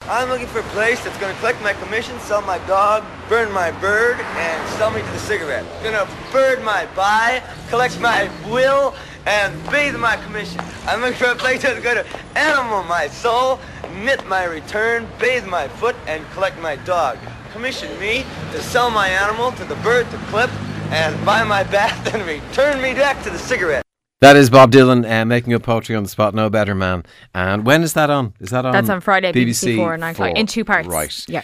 I'm 0.08 0.28
looking 0.28 0.48
for 0.48 0.58
a 0.58 0.64
place 0.74 1.02
that's 1.04 1.16
gonna 1.18 1.38
collect 1.38 1.62
my 1.62 1.74
commission, 1.74 2.18
sell 2.20 2.42
my 2.42 2.58
dog, 2.66 3.04
burn 3.28 3.52
my 3.52 3.70
bird, 3.70 4.18
and 4.18 4.68
sell 4.70 4.90
me 4.90 5.00
to 5.00 5.06
the 5.06 5.18
cigarette. 5.18 5.64
Gonna 5.84 6.08
bird 6.32 6.62
my 6.64 6.86
buy, 6.96 7.40
collect 7.68 8.00
my 8.00 8.28
will, 8.48 8.94
and 9.26 9.54
bathe 9.70 9.96
my 9.96 10.16
commission. 10.16 10.60
I'm 10.86 11.00
looking 11.00 11.16
for 11.16 11.26
a 11.26 11.36
place 11.36 11.62
that's 11.62 11.80
gonna 11.80 12.04
animal 12.34 12.82
my 12.82 13.06
soul, 13.06 13.60
knit 13.94 14.26
my 14.26 14.44
return, 14.44 15.06
bathe 15.20 15.46
my 15.46 15.68
foot, 15.68 15.94
and 16.08 16.28
collect 16.32 16.58
my 16.60 16.76
dog. 16.76 17.16
Commission 17.52 17.88
me 18.00 18.24
to 18.50 18.60
sell 18.60 18.90
my 18.90 19.08
animal 19.08 19.52
to 19.52 19.64
the 19.64 19.76
bird 19.76 20.10
to 20.10 20.16
clip, 20.28 20.50
and 20.90 21.24
buy 21.24 21.44
my 21.44 21.62
bath 21.62 22.06
and 22.14 22.26
return 22.26 22.82
me 22.82 22.92
back 22.92 23.22
to 23.22 23.30
the 23.30 23.38
cigarette. 23.38 23.81
That 24.22 24.36
is 24.36 24.50
Bob 24.50 24.70
Dylan 24.70 25.04
uh, 25.04 25.24
making 25.24 25.52
up 25.52 25.64
poetry 25.64 25.96
on 25.96 26.04
the 26.04 26.08
spot. 26.08 26.32
No 26.32 26.48
better 26.48 26.76
man. 26.76 27.02
And 27.34 27.66
when 27.66 27.82
is 27.82 27.94
that 27.94 28.08
on? 28.08 28.34
Is 28.38 28.50
that 28.50 28.64
on? 28.64 28.70
That's 28.70 28.88
on 28.88 29.00
Friday, 29.00 29.32
BBC, 29.32 29.74
BBC 29.74 29.76
Four, 29.76 29.96
nine 29.96 30.12
o'clock, 30.14 30.36
in 30.36 30.46
two 30.46 30.64
parts. 30.64 30.86
Right. 30.86 31.24
Yeah. 31.28 31.40